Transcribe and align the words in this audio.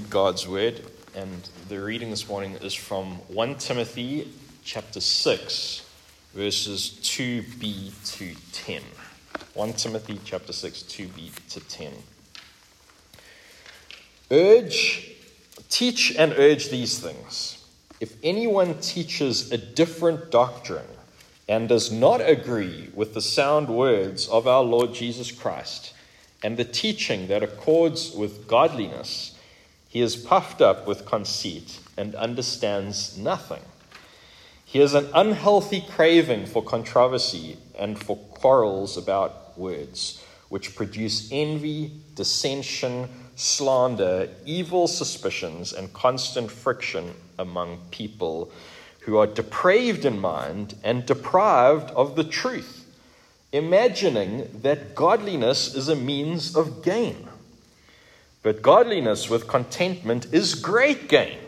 read 0.00 0.08
God's 0.08 0.48
word. 0.48 0.80
And 1.14 1.46
the 1.68 1.78
reading 1.78 2.08
this 2.08 2.26
morning 2.26 2.54
is 2.62 2.72
from 2.72 3.16
1 3.28 3.56
Timothy 3.56 4.32
chapter 4.64 4.98
6, 4.98 5.86
verses 6.32 6.98
2b 7.02 8.16
to 8.16 8.34
10. 8.52 8.80
1 9.52 9.72
Timothy 9.74 10.18
chapter 10.24 10.54
6, 10.54 10.84
2b 10.84 11.48
to 11.50 11.60
10. 11.60 11.92
Urge, 14.30 15.12
teach 15.68 16.14
and 16.16 16.32
urge 16.32 16.70
these 16.70 16.98
things. 16.98 17.62
If 18.00 18.14
anyone 18.22 18.80
teaches 18.80 19.52
a 19.52 19.58
different 19.58 20.30
doctrine 20.30 20.88
and 21.46 21.68
does 21.68 21.92
not 21.92 22.26
agree 22.26 22.88
with 22.94 23.12
the 23.12 23.20
sound 23.20 23.68
words 23.68 24.28
of 24.28 24.46
our 24.46 24.62
Lord 24.62 24.94
Jesus 24.94 25.30
Christ, 25.30 25.92
and 26.42 26.56
the 26.56 26.64
teaching 26.64 27.26
that 27.26 27.42
accords 27.42 28.12
with 28.12 28.48
godliness, 28.48 29.36
he 29.90 30.00
is 30.00 30.16
puffed 30.16 30.62
up 30.62 30.86
with 30.86 31.04
conceit 31.04 31.78
and 31.98 32.14
understands 32.14 33.18
nothing. 33.18 33.60
He 34.64 34.78
has 34.78 34.94
an 34.94 35.08
unhealthy 35.12 35.84
craving 35.86 36.46
for 36.46 36.62
controversy 36.62 37.58
and 37.78 37.98
for 37.98 38.16
quarrels 38.16 38.96
about 38.96 39.58
words, 39.58 40.24
which 40.48 40.74
produce 40.74 41.28
envy, 41.30 41.92
dissension, 42.14 43.10
slander, 43.36 44.30
evil 44.46 44.86
suspicions, 44.86 45.74
and 45.74 45.92
constant 45.92 46.50
friction 46.50 47.12
among 47.38 47.80
people 47.90 48.50
who 49.00 49.18
are 49.18 49.26
depraved 49.26 50.06
in 50.06 50.18
mind 50.18 50.76
and 50.82 51.04
deprived 51.04 51.90
of 51.90 52.16
the 52.16 52.24
truth 52.24 52.80
imagining 53.52 54.48
that 54.62 54.94
godliness 54.94 55.74
is 55.74 55.88
a 55.88 55.96
means 55.96 56.56
of 56.56 56.82
gain. 56.82 57.28
But 58.42 58.62
godliness 58.62 59.28
with 59.28 59.48
contentment 59.48 60.32
is 60.32 60.54
great 60.54 61.08
gain, 61.08 61.38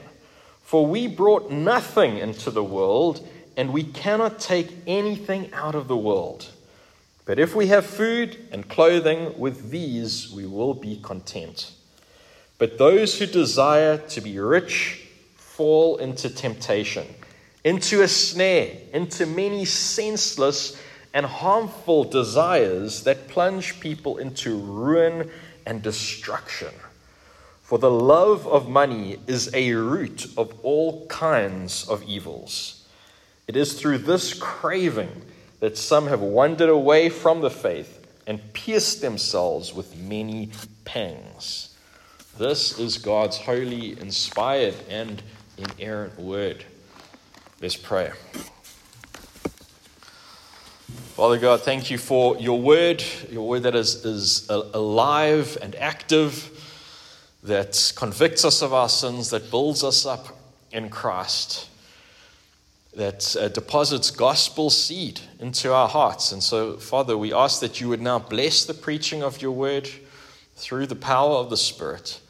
for 0.63 0.87
we 0.87 1.07
brought 1.07 1.51
nothing 1.51 2.19
into 2.19 2.51
the 2.51 2.65
world, 2.65 3.27
and 3.57 3.73
we 3.73 3.83
cannot 3.83 4.41
take 4.41 4.71
anything 4.87 5.53
out 5.55 5.75
of 5.75 5.89
the 5.89 5.97
world. 5.97 6.49
But 7.25 7.39
if 7.39 7.55
we 7.55 7.69
have 7.69 7.87
food 7.87 8.37
and 8.51 8.69
clothing, 8.69 9.39
with 9.39 9.71
these 9.71 10.31
we 10.31 10.45
will 10.45 10.75
be 10.75 10.99
content. 11.03 11.71
But 12.59 12.79
those 12.79 13.19
who 13.19 13.27
desire 13.27 13.97
to 13.99 14.21
be 14.21 14.39
rich 14.39 15.09
fall 15.37 15.97
into 15.99 16.29
temptation, 16.29 17.06
into 17.65 18.03
a 18.03 18.09
snare, 18.09 18.77
into 18.93 19.25
many 19.25 19.65
senseless 19.65 20.81
and 21.15 21.27
harmful 21.27 22.05
desires 22.05 23.05
that 23.05 23.29
plunge 23.29 23.81
people 23.81 24.19
into 24.19 24.56
ruin 24.56 25.31
and 25.67 25.83
destruction. 25.83 26.73
For 27.63 27.79
the 27.79 27.91
love 27.91 28.47
of 28.47 28.69
money 28.69 29.19
is 29.27 29.53
a 29.55 29.73
root 29.73 30.27
of 30.37 30.55
all 30.63 31.07
kinds 31.07 31.89
of 31.89 32.03
evils. 32.03 32.87
It 33.49 33.57
is 33.57 33.75
through 33.81 33.99
this 33.99 34.35
craving 34.35 35.23
that 35.61 35.79
some 35.79 36.07
have 36.09 36.21
wandered 36.21 36.69
away 36.69 37.09
from 37.09 37.41
the 37.41 37.51
faith 37.51 38.07
and 38.27 38.53
pierced 38.53 39.01
themselves 39.01 39.73
with 39.73 39.97
many 39.97 40.51
pangs. 40.85 41.77
This 42.39 42.79
is 42.79 42.99
God's 42.99 43.39
holy, 43.39 43.99
inspired, 44.01 44.75
and 44.89 45.23
inerrant 45.59 46.19
word. 46.19 46.65
Let's 47.61 47.77
pray. 47.77 48.11
Father 51.23 51.39
God, 51.39 51.62
thank 51.62 51.89
you 51.89 51.98
for 51.98 52.37
your 52.39 52.61
word, 52.61 53.01
your 53.31 53.47
word 53.47 53.62
that 53.62 53.77
is, 53.77 54.05
is 54.05 54.51
alive 54.51 55.56
and 55.62 55.77
active, 55.77 56.51
that 57.45 57.92
convicts 57.95 58.45
us 58.45 58.61
of 58.61 58.73
our 58.73 58.89
sins, 58.89 59.31
that 59.31 59.48
builds 59.48 59.84
us 59.84 60.05
up 60.05 60.37
in 60.73 60.89
Christ, 60.89 61.69
that 62.97 63.37
uh, 63.37 63.47
deposits 63.47 64.11
gospel 64.11 64.69
seed 64.69 65.20
into 65.39 65.73
our 65.73 65.87
hearts. 65.87 66.33
And 66.33 66.43
so, 66.43 66.77
Father, 66.77 67.16
we 67.16 67.33
ask 67.33 67.60
that 67.60 67.81
you 67.81 67.89
would 67.89 68.03
now 68.03 68.19
bless 68.19 68.65
the 68.65 68.75
preaching 68.75 69.22
of 69.22 69.41
your 69.41 69.53
word 69.53 69.89
through 70.56 70.89
the 70.89 70.97
power 70.97 71.37
of 71.37 71.50
the 71.50 71.56
Spirit, 71.56 72.21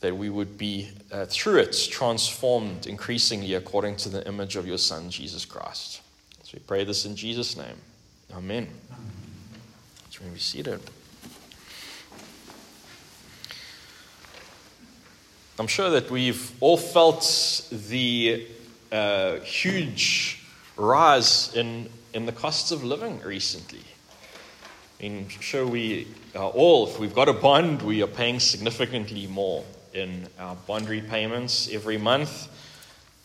that 0.00 0.18
we 0.18 0.28
would 0.28 0.58
be, 0.58 0.90
uh, 1.10 1.24
through 1.24 1.60
it, 1.60 1.88
transformed 1.90 2.86
increasingly 2.86 3.54
according 3.54 3.96
to 3.96 4.10
the 4.10 4.28
image 4.28 4.54
of 4.54 4.66
your 4.66 4.76
Son, 4.76 5.08
Jesus 5.08 5.46
Christ. 5.46 6.02
So 6.42 6.50
we 6.52 6.60
pray 6.60 6.84
this 6.84 7.06
in 7.06 7.16
Jesus' 7.16 7.56
name. 7.56 7.76
Amen. 8.32 8.68
Let's 10.04 10.18
be 10.18 10.38
seated. 10.38 10.80
I'm 15.58 15.66
sure 15.66 15.90
that 15.90 16.10
we've 16.10 16.50
all 16.60 16.76
felt 16.76 17.68
the 17.70 18.46
uh, 18.90 19.36
huge 19.40 20.42
rise 20.76 21.54
in, 21.54 21.88
in 22.12 22.26
the 22.26 22.32
costs 22.32 22.72
of 22.72 22.82
living 22.82 23.20
recently. 23.20 23.82
I 24.98 25.02
mean, 25.02 25.28
sure, 25.28 25.66
we 25.66 26.08
are 26.34 26.50
all, 26.50 26.88
if 26.88 26.98
we've 26.98 27.14
got 27.14 27.28
a 27.28 27.32
bond, 27.32 27.82
we 27.82 28.02
are 28.02 28.08
paying 28.08 28.40
significantly 28.40 29.26
more 29.26 29.64
in 29.92 30.26
our 30.38 30.56
bond 30.66 30.88
repayments 30.88 31.72
every 31.72 31.98
month. 31.98 32.48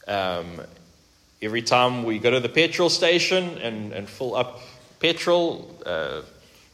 Um, 0.08 0.62
every 1.42 1.62
time 1.62 2.04
we 2.04 2.20
go 2.20 2.30
to 2.30 2.40
the 2.40 2.50
petrol 2.50 2.90
station 2.90 3.58
and, 3.60 3.94
and 3.94 4.08
fill 4.08 4.36
up 4.36 4.62
petrol, 5.00 5.76
uh, 5.86 6.22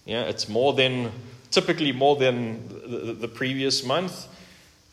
yeah, 0.06 0.24
it's 0.24 0.48
more 0.50 0.74
than 0.74 1.12
typically 1.52 1.92
more 1.92 2.16
than 2.16 2.68
the, 2.68 3.14
the, 3.14 3.28
previous 3.28 3.84
month. 3.86 4.28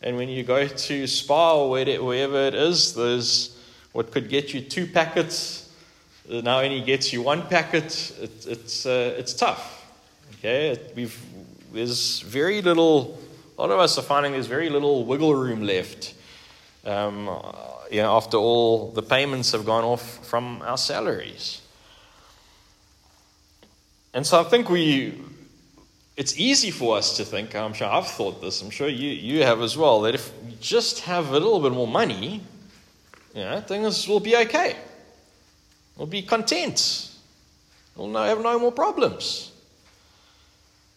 And 0.00 0.16
when 0.16 0.28
you 0.28 0.44
go 0.44 0.66
to 0.66 1.06
Spar 1.06 1.56
or 1.56 1.70
wherever 1.70 2.38
it 2.46 2.54
is, 2.54 2.94
there's 2.94 3.58
what 3.92 4.12
could 4.12 4.28
get 4.28 4.54
you 4.54 4.60
two 4.60 4.86
packets 4.86 5.62
now 6.28 6.60
only 6.60 6.80
gets 6.80 7.12
you 7.12 7.22
one 7.22 7.42
packet. 7.42 8.12
It, 8.20 8.46
it's 8.46 8.86
uh, 8.86 9.14
it's 9.18 9.34
tough. 9.34 9.84
Okay, 10.38 10.78
we've 10.94 11.20
there's 11.72 12.20
very 12.20 12.62
little. 12.62 13.18
A 13.58 13.62
lot 13.62 13.70
of 13.70 13.80
us 13.80 13.98
are 13.98 14.02
finding 14.02 14.32
there's 14.32 14.46
very 14.46 14.70
little 14.70 15.04
wiggle 15.04 15.34
room 15.34 15.62
left. 15.62 16.14
Um, 16.84 17.26
you 17.90 18.02
know, 18.02 18.16
after 18.16 18.36
all 18.36 18.90
the 18.92 19.02
payments 19.02 19.52
have 19.52 19.64
gone 19.64 19.84
off 19.84 20.26
from 20.26 20.62
our 20.62 20.78
salaries. 20.78 21.60
And 24.14 24.26
so 24.26 24.40
I 24.40 24.44
think 24.44 24.68
we, 24.68 25.18
it's 26.16 26.38
easy 26.38 26.70
for 26.70 26.96
us 26.96 27.16
to 27.16 27.24
think, 27.24 27.54
I'm 27.54 27.72
sure 27.72 27.88
I've 27.88 28.06
thought 28.06 28.42
this, 28.42 28.60
I'm 28.60 28.70
sure 28.70 28.88
you, 28.88 29.10
you 29.10 29.42
have 29.42 29.62
as 29.62 29.76
well, 29.76 30.02
that 30.02 30.14
if 30.14 30.32
we 30.44 30.56
just 30.60 31.00
have 31.00 31.30
a 31.30 31.32
little 31.32 31.60
bit 31.60 31.72
more 31.72 31.88
money, 31.88 32.42
you 33.34 33.40
know, 33.42 33.60
things 33.60 34.06
will 34.06 34.20
be 34.20 34.36
okay. 34.36 34.76
We'll 35.96 36.06
be 36.06 36.22
content. 36.22 37.10
We'll 37.96 38.12
have 38.14 38.42
no 38.42 38.58
more 38.58 38.72
problems. 38.72 39.52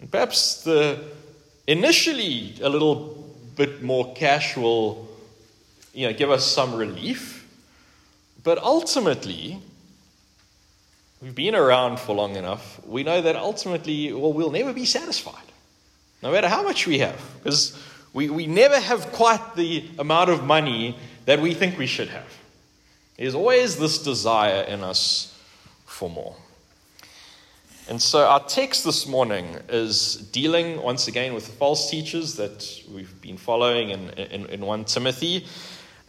And 0.01 0.11
perhaps 0.11 0.63
the 0.63 1.01
initially 1.67 2.55
a 2.61 2.69
little 2.69 3.25
bit 3.55 3.81
more 3.81 4.13
cash 4.13 4.57
will 4.57 5.07
you 5.93 6.07
know, 6.07 6.13
give 6.13 6.29
us 6.29 6.45
some 6.45 6.75
relief. 6.75 7.47
But 8.43 8.57
ultimately, 8.59 9.59
we've 11.25 11.33
been 11.33 11.55
around 11.55 11.99
for 11.99 12.13
long 12.13 12.35
enough, 12.35 12.79
we 12.85 13.01
know 13.01 13.19
that 13.19 13.35
ultimately, 13.35 14.13
well, 14.13 14.31
we'll 14.31 14.51
never 14.51 14.71
be 14.71 14.85
satisfied, 14.85 15.41
no 16.21 16.31
matter 16.31 16.47
how 16.47 16.61
much 16.61 16.85
we 16.85 16.99
have, 16.99 17.19
because 17.39 17.75
we, 18.13 18.29
we 18.29 18.45
never 18.45 18.79
have 18.79 19.11
quite 19.11 19.55
the 19.55 19.83
amount 19.97 20.29
of 20.29 20.43
money 20.43 20.95
that 21.25 21.41
we 21.41 21.55
think 21.55 21.79
we 21.79 21.87
should 21.87 22.09
have. 22.09 22.31
There's 23.17 23.33
always 23.33 23.79
this 23.79 24.03
desire 24.03 24.61
in 24.65 24.83
us 24.83 25.35
for 25.87 26.11
more. 26.11 26.35
And 27.89 27.99
so 27.99 28.27
our 28.27 28.41
text 28.41 28.83
this 28.83 29.07
morning 29.07 29.57
is 29.67 30.17
dealing 30.31 30.79
once 30.79 31.07
again 31.07 31.33
with 31.33 31.47
the 31.47 31.53
false 31.53 31.89
teachers 31.89 32.35
that 32.35 32.83
we've 32.93 33.19
been 33.21 33.37
following 33.37 33.89
in, 33.89 34.09
in, 34.11 34.45
in 34.45 34.61
1 34.61 34.85
Timothy. 34.85 35.47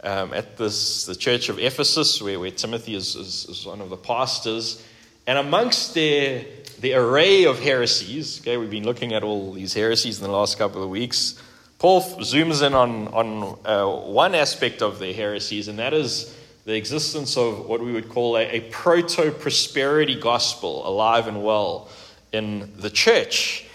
Um, 0.03 0.31
at 0.31 0.57
this, 0.57 1.07
the 1.07 1.15
church 1.15 1.49
of 1.49 1.57
Ephesus, 1.57 2.21
where, 2.21 2.39
where 2.39 2.51
Timothy 2.51 2.93
is, 2.93 3.15
is, 3.15 3.47
is 3.49 3.65
one 3.65 3.81
of 3.81 3.89
the 3.89 3.97
pastors, 3.97 4.83
and 5.27 5.37
amongst 5.37 5.93
their, 5.93 6.45
the 6.79 6.93
array 6.93 7.43
of 7.43 7.59
heresies, 7.59 8.39
okay, 8.39 8.55
we've 8.55 8.71
been 8.71 8.85
looking 8.85 9.13
at 9.13 9.23
all 9.23 9.51
these 9.51 9.73
heresies 9.73 10.19
in 10.19 10.23
the 10.23 10.31
last 10.31 10.57
couple 10.57 10.81
of 10.81 10.89
weeks. 10.89 11.37
Paul 11.79 12.01
zooms 12.01 12.65
in 12.65 12.73
on, 12.73 13.09
on 13.09 13.59
uh, 13.65 13.85
one 14.09 14.33
aspect 14.33 14.81
of 14.81 14.99
their 14.99 15.13
heresies, 15.13 15.67
and 15.67 15.79
that 15.79 15.93
is 15.93 16.33
the 16.63 16.75
existence 16.75 17.35
of 17.35 17.67
what 17.67 17.81
we 17.81 17.91
would 17.91 18.07
call 18.07 18.37
a, 18.37 18.43
a 18.43 18.61
proto 18.71 19.31
prosperity 19.31 20.17
gospel 20.19 20.87
alive 20.87 21.27
and 21.27 21.43
well 21.43 21.89
in 22.31 22.71
the 22.77 22.89
church. 22.89 23.65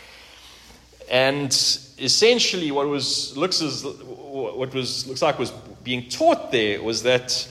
And 1.11 1.53
essentially, 1.99 2.71
what 2.71 2.89
was 2.89 3.37
looks 3.37 3.61
as 3.61 3.85
what 3.85 4.73
was 4.73 5.07
looks 5.07 5.21
like 5.21 5.39
was 5.39 5.51
being 5.85 6.09
taught 6.09 6.51
there 6.51 6.83
was 6.83 7.03
that 7.03 7.47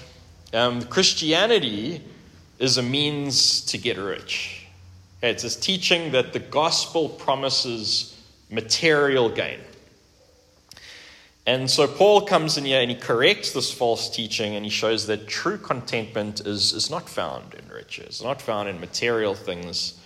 um, 0.53 0.81
Christianity 0.83 2.01
is 2.61 2.77
a 2.77 2.83
means 2.83 3.61
to 3.65 3.77
get 3.77 3.97
rich. 3.97 4.67
It's 5.23 5.41
this 5.41 5.55
teaching 5.55 6.11
that 6.11 6.31
the 6.31 6.39
gospel 6.39 7.09
promises 7.09 8.15
material 8.51 9.29
gain. 9.29 9.59
And 11.47 11.69
so 11.69 11.87
Paul 11.87 12.21
comes 12.21 12.59
in 12.59 12.65
here 12.65 12.79
and 12.79 12.91
he 12.91 12.95
corrects 12.95 13.51
this 13.51 13.73
false 13.73 14.09
teaching 14.09 14.55
and 14.55 14.63
he 14.63 14.69
shows 14.69 15.07
that 15.07 15.27
true 15.27 15.57
contentment 15.57 16.41
is, 16.41 16.71
is 16.71 16.91
not 16.91 17.09
found 17.09 17.55
in 17.55 17.67
riches, 17.67 18.21
not 18.23 18.39
found 18.39 18.69
in 18.69 18.79
material 18.79 19.33
things, 19.33 19.99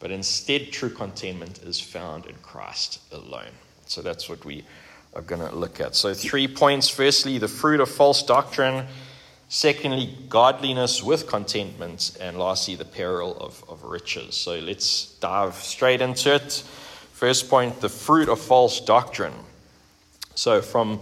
but 0.00 0.10
instead 0.10 0.72
true 0.72 0.90
contentment 0.90 1.62
is 1.62 1.78
found 1.78 2.24
in 2.24 2.36
Christ 2.36 3.00
alone. 3.12 3.52
So 3.84 4.00
that's 4.00 4.30
what 4.30 4.46
we 4.46 4.64
are 5.12 5.22
going 5.22 5.46
to 5.46 5.54
look 5.54 5.78
at. 5.78 5.94
So, 5.94 6.14
three 6.14 6.48
points. 6.48 6.88
Firstly, 6.88 7.38
the 7.38 7.48
fruit 7.48 7.80
of 7.80 7.90
false 7.90 8.22
doctrine. 8.22 8.86
Secondly, 9.48 10.16
godliness 10.28 11.02
with 11.02 11.26
contentment. 11.26 12.16
And 12.20 12.38
lastly, 12.38 12.74
the 12.74 12.84
peril 12.84 13.36
of, 13.38 13.64
of 13.68 13.82
riches. 13.84 14.34
So, 14.34 14.58
let's 14.58 15.14
dive 15.20 15.54
straight 15.54 16.00
into 16.00 16.34
it. 16.34 16.62
First 17.12 17.48
point 17.48 17.80
the 17.80 17.88
fruit 17.88 18.28
of 18.28 18.40
false 18.40 18.80
doctrine. 18.80 19.34
So, 20.34 20.60
from 20.60 21.00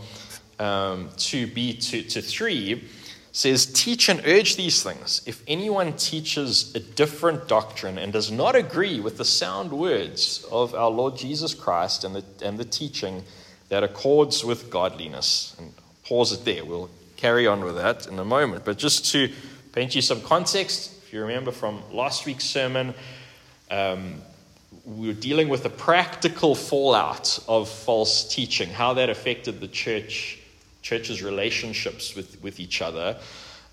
um, 0.59 1.11
2b 1.11 1.91
to, 1.91 2.03
to 2.03 2.23
3 2.23 2.85
says, 3.33 3.67
Teach 3.67 4.09
and 4.09 4.23
urge 4.25 4.57
these 4.57 4.83
things. 4.83 5.21
If 5.27 5.43
anyone 5.47 5.93
teaches 5.95 6.75
a 6.75 6.81
different 6.81 7.49
doctrine 7.49 7.99
and 7.99 8.13
does 8.13 8.31
not 8.31 8.57
agree 8.57 8.99
with 8.99 9.19
the 9.19 9.25
sound 9.25 9.73
words 9.73 10.47
of 10.51 10.75
our 10.75 10.91
Lord 10.91 11.17
Jesus 11.17 11.53
Christ 11.53 12.05
and 12.05 12.15
the, 12.15 12.25
and 12.43 12.59
the 12.59 12.65
teaching 12.65 13.25
that 13.69 13.83
accords 13.83 14.45
with 14.45 14.71
godliness, 14.71 15.55
and 15.59 15.75
pause 16.05 16.33
it 16.33 16.45
there. 16.45 16.65
We'll 16.65 16.89
carry 17.17 17.47
on 17.47 17.65
with 17.65 17.77
that 17.77 18.07
in 18.07 18.19
a 18.19 18.25
moment. 18.25 18.65
But 18.65 18.79
just 18.79 19.11
to 19.13 19.31
paint 19.73 19.95
you 19.95 20.03
some 20.03 20.21
context, 20.21 20.93
if 21.03 21.13
you 21.13 21.21
remember 21.23 21.53
from 21.53 21.83
last 21.93 22.27
week's 22.27 22.45
sermon, 22.45 22.95
um, 23.71 24.23
we 24.85 25.09
were 25.09 25.15
dealing 25.15 25.49
with 25.49 25.63
the 25.63 25.71
practical 25.71 26.55
fallout 26.55 27.39
of 27.49 27.69
false 27.69 28.29
teaching, 28.33 28.69
how 28.69 28.95
that 28.95 29.11
affected 29.11 29.61
the 29.61 29.69
church 29.69 30.39
church's 30.83 31.21
relationships 31.21 32.15
with, 32.15 32.41
with 32.45 32.61
each 32.61 32.81
other. 32.81 33.19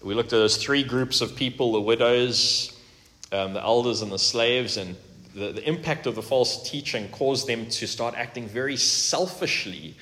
We 0.01 0.15
looked 0.15 0.33
at 0.33 0.37
those 0.37 0.57
three 0.57 0.83
groups 0.83 1.21
of 1.21 1.35
people 1.35 1.73
the 1.73 1.81
widows, 1.81 2.75
um, 3.31 3.53
the 3.53 3.61
elders, 3.61 4.01
and 4.01 4.11
the 4.11 4.17
slaves, 4.17 4.77
and 4.77 4.95
the, 5.35 5.51
the 5.51 5.67
impact 5.67 6.07
of 6.07 6.15
the 6.15 6.23
false 6.23 6.67
teaching 6.67 7.07
caused 7.09 7.45
them 7.45 7.67
to 7.67 7.85
start 7.85 8.15
acting 8.15 8.47
very 8.47 8.77
selfishly. 8.77 9.95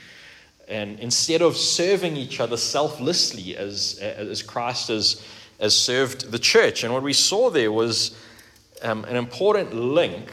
And 0.71 1.00
instead 1.01 1.41
of 1.41 1.57
serving 1.57 2.15
each 2.15 2.39
other 2.39 2.56
selflessly 2.56 3.57
as, 3.57 4.00
as 4.00 4.41
Christ 4.41 4.88
has, 4.88 5.21
has 5.59 5.75
served 5.75 6.31
the 6.31 6.39
church. 6.39 6.85
And 6.85 6.94
what 6.94 7.03
we 7.03 7.12
saw 7.12 7.50
there 7.50 7.73
was 7.73 8.18
um, 8.81 9.03
an 9.03 9.18
important 9.18 9.73
link 9.73 10.31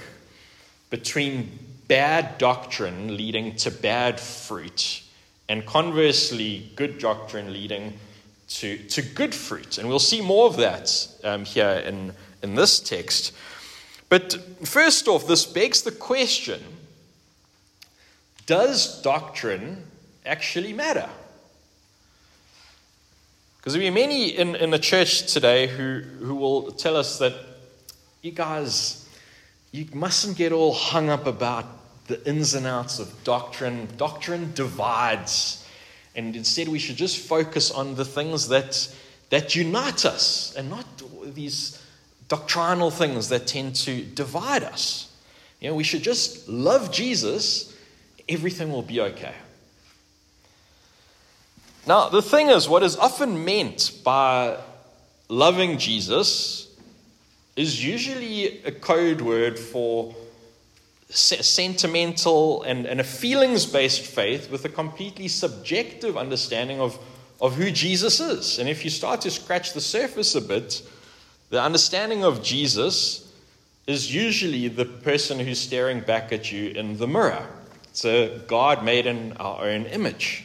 between 0.90 1.58
bad 1.88 2.38
doctrine 2.38 3.16
leading 3.16 3.56
to 3.56 3.70
bad 3.72 4.20
fruit 4.20 5.02
and 5.48 5.66
conversely, 5.66 6.70
good 6.76 6.98
doctrine 6.98 7.52
leading 7.52 7.94
to, 8.48 8.78
to 8.78 9.02
good 9.02 9.34
fruit. 9.34 9.78
And 9.78 9.88
we'll 9.88 9.98
see 9.98 10.20
more 10.20 10.46
of 10.46 10.56
that 10.58 11.08
um, 11.24 11.44
here 11.44 11.82
in, 11.84 12.12
in 12.44 12.54
this 12.54 12.78
text. 12.78 13.32
But 14.08 14.34
first 14.64 15.08
off, 15.08 15.26
this 15.26 15.44
begs 15.44 15.82
the 15.82 15.90
question 15.90 16.62
does 18.46 19.02
doctrine 19.02 19.84
actually 20.24 20.72
matter? 20.72 21.08
Because 23.58 23.74
there 23.74 23.86
are 23.86 23.92
many 23.92 24.28
in, 24.28 24.54
in 24.56 24.70
the 24.70 24.78
church 24.78 25.32
today 25.32 25.66
who, 25.66 26.00
who 26.00 26.34
will 26.36 26.72
tell 26.72 26.96
us 26.96 27.18
that 27.18 27.34
you 28.22 28.30
guys, 28.30 29.08
you 29.72 29.86
mustn't 29.92 30.36
get 30.36 30.52
all 30.52 30.72
hung 30.72 31.10
up 31.10 31.26
about 31.26 31.66
the 32.06 32.26
ins 32.26 32.54
and 32.54 32.66
outs 32.66 32.98
of 32.98 33.12
doctrine. 33.24 33.88
Doctrine 33.96 34.52
divides. 34.54 35.66
And 36.14 36.34
instead, 36.34 36.68
we 36.68 36.78
should 36.78 36.96
just 36.96 37.18
focus 37.18 37.70
on 37.70 37.94
the 37.94 38.04
things 38.04 38.48
that, 38.48 38.94
that 39.30 39.54
unite 39.54 40.04
us 40.04 40.54
and 40.56 40.70
not 40.70 40.86
these 41.34 41.82
doctrinal 42.28 42.90
things 42.90 43.28
that 43.28 43.46
tend 43.46 43.74
to 43.74 44.02
divide 44.02 44.62
us. 44.62 45.12
You 45.60 45.70
know, 45.70 45.74
we 45.74 45.84
should 45.84 46.02
just 46.02 46.48
love 46.48 46.92
Jesus, 46.92 47.76
everything 48.28 48.70
will 48.70 48.82
be 48.82 49.00
okay. 49.00 49.34
Now, 51.88 52.10
the 52.10 52.20
thing 52.20 52.50
is, 52.50 52.68
what 52.68 52.82
is 52.82 52.98
often 52.98 53.46
meant 53.46 53.92
by 54.04 54.58
loving 55.30 55.78
Jesus 55.78 56.70
is 57.56 57.82
usually 57.82 58.62
a 58.64 58.72
code 58.72 59.22
word 59.22 59.58
for 59.58 60.14
sentimental 61.08 62.62
and, 62.64 62.84
and 62.84 63.00
a 63.00 63.04
feelings 63.04 63.64
based 63.64 64.02
faith 64.02 64.50
with 64.50 64.66
a 64.66 64.68
completely 64.68 65.28
subjective 65.28 66.18
understanding 66.18 66.78
of, 66.78 66.98
of 67.40 67.54
who 67.54 67.70
Jesus 67.70 68.20
is. 68.20 68.58
And 68.58 68.68
if 68.68 68.84
you 68.84 68.90
start 68.90 69.22
to 69.22 69.30
scratch 69.30 69.72
the 69.72 69.80
surface 69.80 70.34
a 70.34 70.42
bit, 70.42 70.82
the 71.48 71.62
understanding 71.62 72.22
of 72.22 72.42
Jesus 72.42 73.32
is 73.86 74.14
usually 74.14 74.68
the 74.68 74.84
person 74.84 75.38
who's 75.38 75.58
staring 75.58 76.00
back 76.00 76.34
at 76.34 76.52
you 76.52 76.68
in 76.68 76.98
the 76.98 77.08
mirror. 77.08 77.46
It's 77.84 78.04
a 78.04 78.42
God 78.46 78.84
made 78.84 79.06
in 79.06 79.32
our 79.38 79.64
own 79.64 79.86
image. 79.86 80.44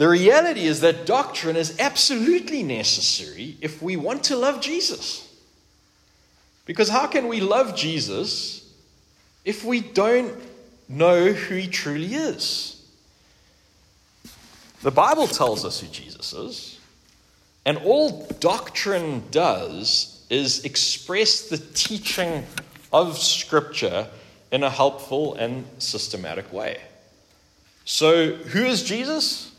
The 0.00 0.08
reality 0.08 0.62
is 0.62 0.80
that 0.80 1.04
doctrine 1.04 1.56
is 1.56 1.78
absolutely 1.78 2.62
necessary 2.62 3.58
if 3.60 3.82
we 3.82 3.98
want 3.98 4.24
to 4.24 4.36
love 4.36 4.62
Jesus. 4.62 5.30
Because 6.64 6.88
how 6.88 7.06
can 7.06 7.28
we 7.28 7.40
love 7.40 7.76
Jesus 7.76 8.66
if 9.44 9.62
we 9.62 9.80
don't 9.82 10.32
know 10.88 11.32
who 11.34 11.54
he 11.54 11.66
truly 11.66 12.14
is? 12.14 12.82
The 14.80 14.90
Bible 14.90 15.26
tells 15.26 15.66
us 15.66 15.80
who 15.80 15.88
Jesus 15.88 16.32
is, 16.32 16.78
and 17.66 17.76
all 17.76 18.26
doctrine 18.40 19.24
does 19.30 20.24
is 20.30 20.64
express 20.64 21.50
the 21.50 21.58
teaching 21.58 22.46
of 22.90 23.18
Scripture 23.18 24.06
in 24.50 24.62
a 24.62 24.70
helpful 24.70 25.34
and 25.34 25.66
systematic 25.78 26.50
way. 26.54 26.80
So, 27.84 28.32
who 28.32 28.64
is 28.64 28.82
Jesus? 28.82 29.50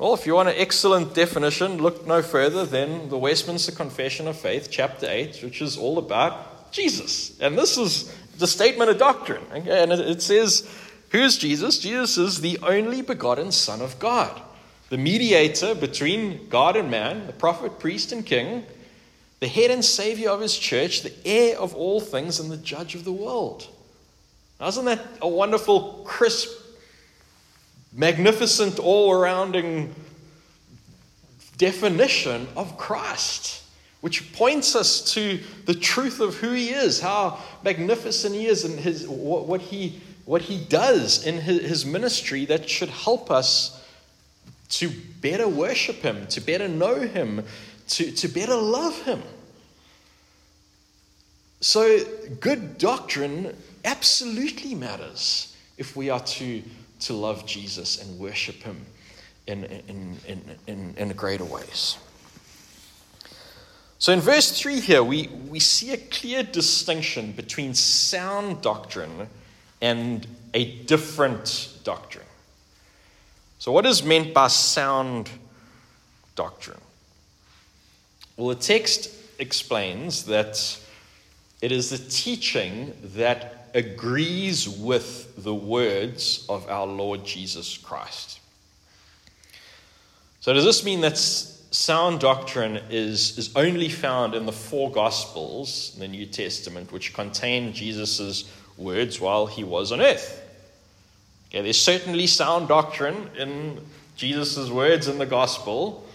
Well, 0.00 0.14
if 0.14 0.26
you 0.26 0.34
want 0.34 0.48
an 0.48 0.54
excellent 0.56 1.12
definition, 1.12 1.76
look 1.76 2.06
no 2.06 2.22
further 2.22 2.64
than 2.64 3.10
the 3.10 3.18
Westminster 3.18 3.70
Confession 3.70 4.26
of 4.26 4.38
Faith, 4.38 4.68
chapter 4.70 5.06
8, 5.06 5.42
which 5.42 5.60
is 5.60 5.76
all 5.76 5.98
about 5.98 6.72
Jesus. 6.72 7.38
And 7.38 7.58
this 7.58 7.76
is 7.76 8.10
the 8.38 8.46
statement 8.46 8.88
of 8.88 8.96
doctrine. 8.96 9.42
Okay? 9.52 9.82
And 9.82 9.92
it 9.92 10.22
says, 10.22 10.66
Who's 11.10 11.36
Jesus? 11.36 11.78
Jesus 11.78 12.16
is 12.16 12.40
the 12.40 12.58
only 12.62 13.02
begotten 13.02 13.52
Son 13.52 13.82
of 13.82 13.98
God, 13.98 14.40
the 14.88 14.96
mediator 14.96 15.74
between 15.74 16.48
God 16.48 16.76
and 16.76 16.90
man, 16.90 17.26
the 17.26 17.34
prophet, 17.34 17.78
priest, 17.78 18.10
and 18.10 18.24
king, 18.24 18.64
the 19.40 19.48
head 19.48 19.70
and 19.70 19.84
savior 19.84 20.30
of 20.30 20.40
his 20.40 20.56
church, 20.56 21.02
the 21.02 21.12
heir 21.26 21.58
of 21.58 21.74
all 21.74 22.00
things, 22.00 22.40
and 22.40 22.50
the 22.50 22.56
judge 22.56 22.94
of 22.94 23.04
the 23.04 23.12
world. 23.12 23.68
Now, 24.58 24.68
isn't 24.68 24.86
that 24.86 25.06
a 25.20 25.28
wonderful, 25.28 26.04
crisp 26.06 26.59
magnificent, 27.92 28.78
all 28.78 29.12
arounding 29.12 29.94
definition 31.56 32.48
of 32.56 32.78
Christ, 32.78 33.62
which 34.00 34.32
points 34.32 34.74
us 34.74 35.12
to 35.12 35.40
the 35.66 35.74
truth 35.74 36.20
of 36.20 36.36
who 36.36 36.52
he 36.52 36.70
is, 36.70 37.00
how 37.00 37.38
magnificent 37.62 38.34
he 38.34 38.46
is, 38.46 38.64
and 38.64 38.78
his, 38.78 39.06
what, 39.06 39.46
what 39.46 39.60
he, 39.60 40.00
what 40.24 40.42
he 40.42 40.64
does 40.64 41.26
in 41.26 41.38
his, 41.38 41.60
his 41.62 41.86
ministry 41.86 42.46
that 42.46 42.68
should 42.68 42.88
help 42.88 43.30
us 43.30 43.76
to 44.70 44.90
better 45.20 45.48
worship 45.48 45.96
him, 45.96 46.26
to 46.28 46.40
better 46.40 46.68
know 46.68 47.00
him, 47.00 47.44
to, 47.88 48.10
to 48.12 48.28
better 48.28 48.54
love 48.54 49.02
him. 49.02 49.22
So, 51.60 51.98
good 52.40 52.78
doctrine 52.78 53.54
absolutely 53.84 54.74
matters 54.74 55.54
if 55.76 55.94
we 55.94 56.08
are 56.08 56.20
to 56.20 56.62
to 57.00 57.12
love 57.12 57.46
Jesus 57.46 58.00
and 58.02 58.18
worship 58.18 58.56
Him 58.56 58.84
in, 59.46 59.64
in, 59.64 60.16
in, 60.26 60.42
in, 60.66 60.94
in 60.96 61.08
greater 61.10 61.44
ways. 61.44 61.98
So 63.98 64.12
in 64.12 64.20
verse 64.20 64.58
3 64.58 64.80
here, 64.80 65.02
we, 65.02 65.28
we 65.48 65.60
see 65.60 65.92
a 65.92 65.98
clear 65.98 66.42
distinction 66.42 67.32
between 67.32 67.74
sound 67.74 68.62
doctrine 68.62 69.28
and 69.82 70.26
a 70.54 70.76
different 70.84 71.76
doctrine. 71.84 72.24
So, 73.58 73.72
what 73.72 73.84
is 73.84 74.02
meant 74.02 74.32
by 74.32 74.48
sound 74.48 75.28
doctrine? 76.34 76.80
Well, 78.38 78.48
the 78.48 78.54
text 78.54 79.10
explains 79.38 80.24
that 80.24 80.78
it 81.60 81.70
is 81.70 81.90
the 81.90 81.98
teaching 81.98 82.94
that 83.16 83.59
agrees 83.74 84.68
with 84.68 85.42
the 85.42 85.54
words 85.54 86.44
of 86.48 86.68
our 86.68 86.86
Lord 86.86 87.24
Jesus 87.24 87.76
Christ. 87.76 88.40
So, 90.40 90.52
does 90.52 90.64
this 90.64 90.84
mean 90.84 91.02
that 91.02 91.18
sound 91.18 92.20
doctrine 92.20 92.80
is, 92.90 93.38
is 93.38 93.54
only 93.56 93.88
found 93.88 94.34
in 94.34 94.46
the 94.46 94.52
four 94.52 94.90
Gospels 94.90 95.92
in 95.94 96.00
the 96.00 96.08
New 96.08 96.26
Testament, 96.26 96.92
which 96.92 97.14
contain 97.14 97.72
Jesus' 97.72 98.50
words 98.76 99.20
while 99.20 99.46
he 99.46 99.64
was 99.64 99.92
on 99.92 100.00
earth? 100.00 100.36
Okay, 101.50 101.62
there's 101.62 101.80
certainly 101.80 102.26
sound 102.26 102.68
doctrine 102.68 103.28
in 103.36 103.80
Jesus' 104.16 104.70
words 104.70 105.08
in 105.08 105.18
the 105.18 105.26
gospel, 105.26 106.06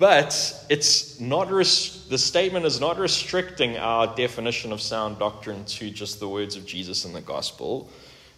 but 0.00 0.64
it's 0.70 1.20
not 1.20 1.52
res- 1.52 2.06
the 2.08 2.16
statement 2.16 2.64
is 2.64 2.80
not 2.80 2.98
restricting 2.98 3.76
our 3.76 4.06
definition 4.16 4.72
of 4.72 4.80
sound 4.80 5.18
doctrine 5.18 5.62
to 5.66 5.90
just 5.90 6.20
the 6.20 6.28
words 6.28 6.56
of 6.56 6.64
Jesus 6.64 7.04
in 7.04 7.12
the 7.12 7.20
gospel, 7.20 7.90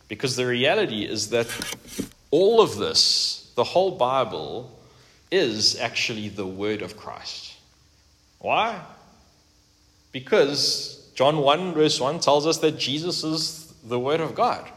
because 0.08 0.34
the 0.34 0.44
reality 0.44 1.04
is 1.04 1.30
that 1.30 1.46
all 2.32 2.60
of 2.60 2.78
this, 2.78 3.52
the 3.54 3.62
whole 3.62 3.92
Bible, 3.92 4.76
is 5.30 5.78
actually 5.78 6.28
the 6.28 6.44
word 6.44 6.82
of 6.82 6.96
Christ. 6.96 7.54
Why? 8.40 8.80
Because 10.10 11.12
John 11.14 11.38
1, 11.38 11.74
verse 11.74 12.00
1 12.00 12.18
tells 12.18 12.44
us 12.44 12.58
that 12.58 12.76
Jesus 12.76 13.22
is 13.22 13.72
the 13.84 14.00
word 14.00 14.20
of 14.20 14.34
God. 14.34 14.68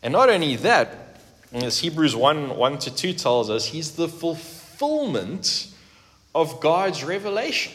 And 0.00 0.12
not 0.12 0.30
only 0.30 0.54
that, 0.56 1.18
as 1.52 1.80
Hebrews 1.80 2.14
1 2.14 2.56
1 2.56 2.78
to 2.78 2.94
2 2.94 3.14
tells 3.14 3.50
us, 3.50 3.66
he's 3.66 3.96
the 3.96 4.06
fulfillment 4.06 5.70
of 6.34 6.60
God's 6.60 7.04
revelation. 7.04 7.72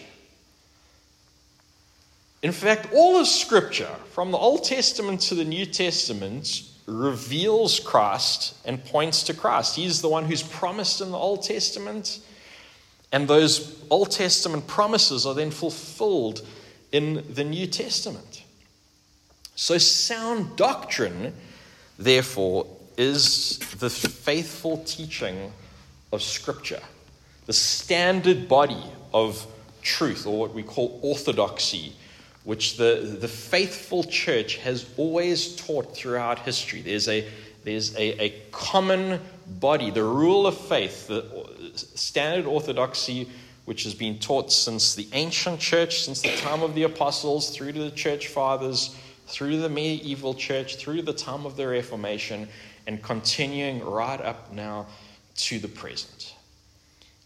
In 2.42 2.52
fact, 2.52 2.94
all 2.94 3.18
of 3.18 3.28
Scripture, 3.28 3.94
from 4.12 4.32
the 4.32 4.38
Old 4.38 4.64
Testament 4.64 5.22
to 5.22 5.36
the 5.36 5.44
New 5.44 5.66
Testament, 5.66 6.64
reveals 6.86 7.80
Christ 7.80 8.56
and 8.66 8.84
points 8.86 9.24
to 9.24 9.34
Christ. 9.34 9.76
He's 9.76 10.02
the 10.02 10.10
one 10.10 10.26
who's 10.26 10.44
promised 10.44 11.02
in 11.02 11.12
the 11.12 11.18
Old 11.18 11.44
Testament, 11.44 12.20
and 13.12 13.28
those 13.28 13.84
Old 13.90 14.12
Testament 14.12 14.68
promises 14.68 15.26
are 15.26 15.34
then 15.34 15.52
fulfilled 15.52 16.46
in 16.92 17.24
the 17.34 17.44
New 17.44 17.68
Testament. 17.68 18.44
So, 19.56 19.78
sound 19.78 20.56
doctrine 20.56 21.34
therefore, 21.98 22.68
is 22.98 23.58
the 23.80 23.90
faithful 23.90 24.78
teaching 24.86 25.52
of 26.12 26.22
Scripture, 26.22 26.82
the 27.48 27.54
standard 27.54 28.48
body 28.48 28.84
of 29.14 29.46
truth, 29.82 30.28
or 30.28 30.38
what 30.38 30.54
we 30.54 30.62
call 30.62 31.00
orthodoxy, 31.02 31.94
which 32.44 32.78
the, 32.78 33.18
the 33.20 33.28
faithful 33.28 34.04
church 34.04 34.58
has 34.58 34.86
always 34.98 35.56
taught 35.56 35.96
throughout 35.96 36.40
history. 36.40 36.82
There's 36.82 37.08
a 37.08 37.28
there's 37.64 37.94
a, 37.98 38.24
a 38.24 38.30
common 38.52 39.20
body, 39.60 39.92
the 39.92 40.04
rule 40.04 40.48
of 40.48 40.58
faith, 40.58 41.08
the 41.08 41.26
standard 41.76 42.46
orthodoxy, 42.46 43.28
which 43.66 43.84
has 43.84 43.94
been 43.94 44.20
taught 44.20 44.54
since 44.54 44.96
the 44.96 45.06
ancient 45.12 45.60
church, 45.60 46.06
since 46.06 46.22
the 46.22 46.34
time 46.38 46.64
of 46.64 46.76
the 46.76 46.84
apostles, 46.84 47.50
through 47.50 47.74
to 47.74 47.80
the 47.80 47.92
church 47.92 48.28
fathers, 48.28 48.96
through 49.28 49.60
the 49.60 49.68
medieval 49.68 50.34
church, 50.34 50.78
through 50.78 51.02
the 51.02 51.12
time 51.12 51.46
of 51.46 51.58
the 51.58 51.68
Reformation, 51.68 52.48
and 52.88 53.04
continuing 53.04 53.84
right 53.84 54.22
up 54.22 54.54
now 54.54 54.86
to 55.36 55.60
the 55.60 55.68
present. 55.68 56.17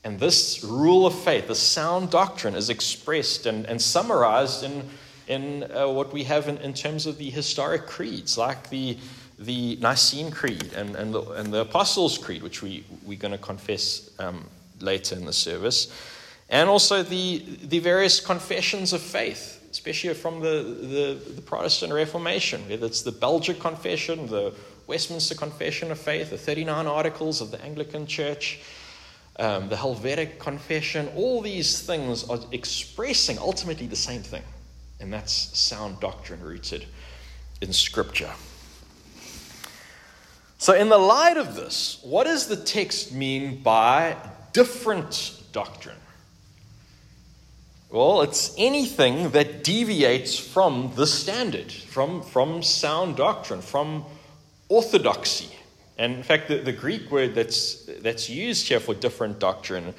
And 0.03 0.20
this 0.20 0.63
rule 0.63 1.05
of 1.05 1.13
faith, 1.13 1.48
the 1.48 1.55
sound 1.55 2.10
doctrine, 2.10 2.55
is 2.55 2.70
expressed 2.70 3.46
and, 3.46 3.65
and 3.65 3.79
summarized 3.81 4.63
in, 4.63 4.89
in 5.27 5.72
uh, 5.72 5.88
what 5.89 6.12
we 6.12 6.24
have 6.24 6.48
in, 6.48 6.58
in 6.58 6.74
terms 6.74 7.05
of 7.05 7.17
the 7.17 7.29
historic 7.29 7.86
creeds, 7.86 8.38
like 8.38 8.70
the, 8.70 8.98
the 9.38 9.75
Nicene 9.75 10.31
Creed 10.31 10.74
and, 10.74 10.96
and, 10.96 11.13
the, 11.13 11.22
and 11.31 11.53
the 11.53 11.62
Apostles' 11.62 12.17
Creed, 12.17 12.41
which 12.41 12.63
we, 12.63 12.84
we're 13.05 13.20
going 13.20 13.31
to 13.31 13.38
confess 13.38 14.10
um, 14.20 14.48
later 14.79 15.15
in 15.15 15.25
the 15.25 15.34
service, 15.34 15.93
and 16.50 16.67
also 16.67 17.03
the, 17.03 17.43
the 17.63 17.79
various 17.79 18.20
confessions 18.20 18.93
of 18.93 19.01
faith 19.01 19.60
especially 19.72 20.13
from 20.13 20.41
the, 20.41 20.63
the, 20.81 21.31
the, 21.31 21.41
Protestant 21.41 21.93
Reformation, 21.93 22.62
whether 22.67 22.86
it's 22.86 23.03
the 23.03 23.12
Belgic 23.12 23.58
Confession, 23.58 24.27
the 24.27 24.53
Westminster 24.86 25.34
Confession 25.34 25.91
of 25.91 25.98
Faith, 25.98 26.29
the 26.29 26.38
39 26.38 26.88
Articles 26.88 27.39
of 27.39 27.51
the 27.51 27.62
Anglican 27.63 28.05
Church, 28.05 28.60
um, 29.41 29.69
the 29.69 29.75
Helvetic 29.75 30.38
Confession, 30.39 31.10
all 31.15 31.41
these 31.41 31.81
things 31.81 32.24
are 32.29 32.39
expressing 32.51 33.39
ultimately 33.39 33.88
the 33.88 33.95
same 33.95 34.21
thing, 34.21 34.43
and 35.00 35.12
that's 35.12 35.57
sound 35.57 36.00
doctrine 36.00 36.41
rooted 36.41 36.86
in 37.60 37.74
Scripture. 37.74 38.29
So, 40.60 40.75
in 40.75 40.89
the 40.89 40.98
light 41.00 41.38
of 41.38 41.55
this, 41.55 42.00
what 42.03 42.25
does 42.25 42.48
the 42.48 42.55
text 42.55 43.13
mean 43.13 43.63
by 43.63 44.15
different 44.53 45.41
doctrine? 45.51 45.98
Well, 47.89 48.21
it's 48.21 48.53
anything 48.60 49.31
that 49.31 49.63
deviates 49.63 50.38
from 50.38 50.91
the 50.95 51.07
standard, 51.07 51.71
from, 51.71 52.21
from 52.21 52.62
sound 52.62 53.17
doctrine, 53.17 53.62
from 53.63 54.05
orthodoxy. 54.69 55.50
And 55.98 56.15
in 56.15 56.24
fact, 56.24 56.48
the, 56.48 56.57
the 56.57 56.71
Greek 56.71 57.12
word 57.12 57.36
that's, 57.36 57.86
that's 58.01 58.29
used 58.29 58.67
here 58.67 58.79
for 58.79 58.93
different 58.93 59.39
doctrine 59.39 59.93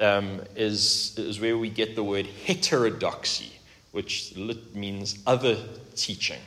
um, 0.00 0.42
is, 0.56 1.18
is 1.18 1.40
where 1.40 1.58
we 1.58 1.70
get 1.70 1.94
the 1.94 2.04
word 2.04 2.26
heterodoxy, 2.46 3.52
which 3.92 4.34
means 4.74 5.18
other 5.26 5.56
teaching. 5.94 6.40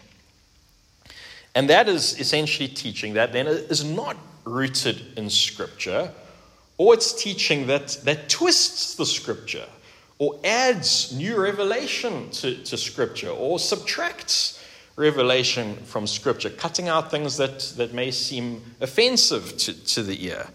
And 1.53 1.69
that 1.69 1.89
is 1.89 2.19
essentially 2.19 2.69
teaching 2.69 3.13
that 3.13 3.33
then 3.33 3.47
is 3.47 3.83
not 3.83 4.17
rooted 4.45 5.17
in 5.17 5.29
Scripture, 5.29 6.11
or 6.77 6.93
it's 6.93 7.13
teaching 7.13 7.67
that, 7.67 7.99
that 8.03 8.29
twists 8.29 8.95
the 8.95 9.05
Scripture 9.05 9.67
or 10.17 10.39
adds 10.43 11.11
new 11.13 11.41
revelation 11.41 12.29
to, 12.29 12.55
to 12.63 12.77
Scripture 12.77 13.29
or 13.29 13.59
subtracts 13.59 14.60
revelation 15.01 15.75
from 15.77 16.05
Scripture, 16.05 16.51
cutting 16.51 16.87
out 16.87 17.09
things 17.09 17.35
that, 17.37 17.59
that 17.75 17.93
may 17.93 18.11
seem 18.11 18.61
offensive 18.79 19.57
to, 19.57 19.73
to 19.85 20.03
the 20.03 20.25
ear. 20.25 20.47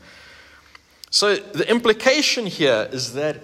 So 1.11 1.35
the 1.35 1.69
implication 1.69 2.47
here 2.47 2.88
is 2.93 3.15
that 3.15 3.37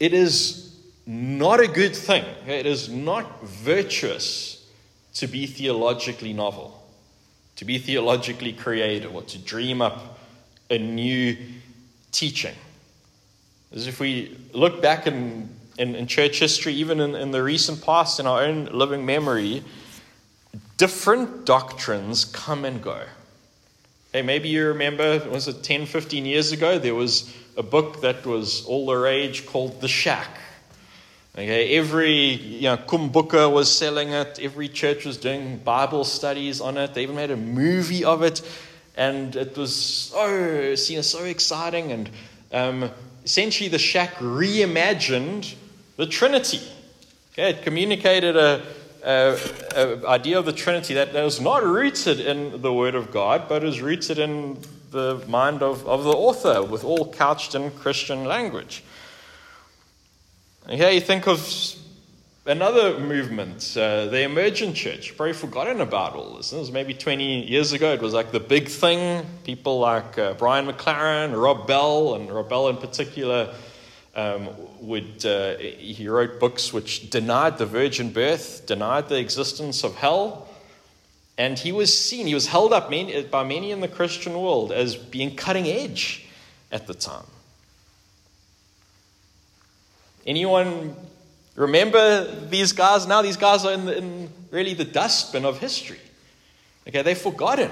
it 0.00 0.14
is 0.14 0.74
not 1.06 1.60
a 1.60 1.68
good 1.68 1.94
thing, 1.94 2.24
it 2.46 2.66
is 2.66 2.88
not 2.88 3.44
virtuous 3.44 4.66
to 5.14 5.26
be 5.26 5.46
theologically 5.46 6.32
novel, 6.32 6.82
to 7.56 7.64
be 7.64 7.78
theologically 7.78 8.54
creative, 8.54 9.14
or 9.14 9.22
to 9.22 9.38
dream 9.38 9.82
up 9.82 10.18
a 10.70 10.78
new 10.78 11.36
teaching. 12.10 12.54
As 13.72 13.86
if 13.86 14.00
we 14.00 14.38
look 14.52 14.80
back 14.80 15.06
in, 15.06 15.48
in, 15.78 15.94
in 15.94 16.06
church 16.06 16.38
history, 16.38 16.72
even 16.74 17.00
in, 17.00 17.14
in 17.14 17.30
the 17.30 17.42
recent 17.42 17.82
past, 17.82 18.20
in 18.20 18.26
our 18.26 18.42
own 18.42 18.66
living 18.66 19.04
memory, 19.04 19.62
different 20.82 21.44
doctrines 21.44 22.24
come 22.24 22.64
and 22.64 22.82
go. 22.82 23.00
Hey, 24.12 24.22
maybe 24.22 24.48
you 24.48 24.66
remember, 24.66 25.20
was 25.30 25.46
it 25.46 25.62
10, 25.62 25.86
15 25.86 26.26
years 26.26 26.50
ago? 26.50 26.76
There 26.76 26.96
was 26.96 27.32
a 27.56 27.62
book 27.62 28.00
that 28.00 28.26
was 28.26 28.66
all 28.66 28.86
the 28.86 28.96
rage 28.96 29.46
called 29.46 29.80
The 29.80 29.86
Shack. 29.86 30.40
Okay, 31.36 31.78
every 31.78 32.32
you 32.32 32.62
know, 32.62 32.76
CUM 32.78 33.10
Books 33.10 33.32
was 33.32 33.70
selling 33.72 34.08
it, 34.08 34.40
every 34.42 34.68
church 34.68 35.04
was 35.04 35.18
doing 35.18 35.58
Bible 35.58 36.02
studies 36.02 36.60
on 36.60 36.76
it. 36.76 36.94
They 36.94 37.04
even 37.04 37.14
made 37.14 37.30
a 37.30 37.36
movie 37.36 38.04
of 38.04 38.24
it, 38.24 38.42
and 38.96 39.36
it 39.36 39.56
was 39.56 39.72
so 39.72 40.74
seen 40.74 40.98
as 40.98 41.08
so 41.08 41.22
exciting. 41.22 41.92
And 41.92 42.10
um, 42.52 42.90
essentially 43.24 43.68
the 43.68 43.78
shack 43.78 44.14
reimagined 44.16 45.54
the 45.96 46.06
Trinity. 46.06 46.60
Okay, 47.34 47.50
it 47.50 47.62
communicated 47.62 48.36
a, 48.36 48.66
a, 49.02 49.38
a, 49.74 50.06
idea 50.06 50.38
of 50.38 50.44
the 50.44 50.52
Trinity 50.52 50.94
that 50.94 51.12
was 51.12 51.40
not 51.40 51.64
rooted 51.64 52.20
in 52.20 52.62
the 52.62 52.72
Word 52.72 52.94
of 52.94 53.10
God, 53.10 53.48
but 53.48 53.64
is 53.64 53.80
rooted 53.80 54.18
in 54.18 54.58
the 54.90 55.22
mind 55.26 55.62
of, 55.62 55.86
of 55.86 56.04
the 56.04 56.12
author, 56.12 56.62
with 56.62 56.84
all 56.84 57.10
couched 57.12 57.54
in 57.54 57.70
Christian 57.70 58.24
language. 58.24 58.84
Okay, 60.68 60.94
you 60.94 61.00
think 61.00 61.26
of 61.26 61.40
another 62.46 62.98
movement, 62.98 63.76
uh, 63.76 64.06
the 64.06 64.22
emergent 64.22 64.76
church. 64.76 65.16
Probably 65.16 65.32
forgotten 65.32 65.80
about 65.80 66.14
all 66.14 66.36
this. 66.36 66.52
It 66.52 66.58
was 66.58 66.70
maybe 66.70 66.94
20 66.94 67.48
years 67.48 67.72
ago. 67.72 67.92
It 67.92 68.00
was 68.00 68.12
like 68.14 68.32
the 68.32 68.40
big 68.40 68.68
thing. 68.68 69.26
People 69.44 69.80
like 69.80 70.18
uh, 70.18 70.34
Brian 70.34 70.66
McLaren, 70.66 71.40
Rob 71.40 71.66
Bell, 71.66 72.14
and 72.14 72.30
Rob 72.30 72.48
Bell 72.48 72.68
in 72.68 72.76
particular. 72.76 73.54
Um, 74.14 74.50
would 74.80 75.24
uh, 75.24 75.56
he 75.56 76.06
wrote 76.06 76.38
books 76.38 76.72
which 76.72 77.08
denied 77.08 77.56
the 77.56 77.64
virgin 77.64 78.12
birth, 78.12 78.66
denied 78.66 79.08
the 79.08 79.18
existence 79.18 79.84
of 79.84 79.94
hell, 79.94 80.48
and 81.38 81.58
he 81.58 81.72
was 81.72 81.96
seen, 81.96 82.26
he 82.26 82.34
was 82.34 82.46
held 82.46 82.74
up 82.74 82.90
many, 82.90 83.22
by 83.22 83.42
many 83.42 83.70
in 83.70 83.80
the 83.80 83.88
Christian 83.88 84.38
world 84.38 84.70
as 84.70 84.96
being 84.96 85.34
cutting 85.34 85.66
edge 85.66 86.26
at 86.70 86.86
the 86.86 86.92
time. 86.92 87.24
Anyone 90.26 90.94
Remember 91.54 92.24
these 92.46 92.72
guys 92.72 93.06
now? 93.06 93.22
These 93.22 93.36
guys 93.36 93.64
are 93.64 93.72
in, 93.72 93.84
the, 93.84 93.98
in 93.98 94.30
really 94.50 94.74
the 94.74 94.84
dustbin 94.84 95.44
of 95.44 95.58
history. 95.58 96.00
Okay, 96.88 97.02
they've 97.02 97.18
forgotten. 97.18 97.70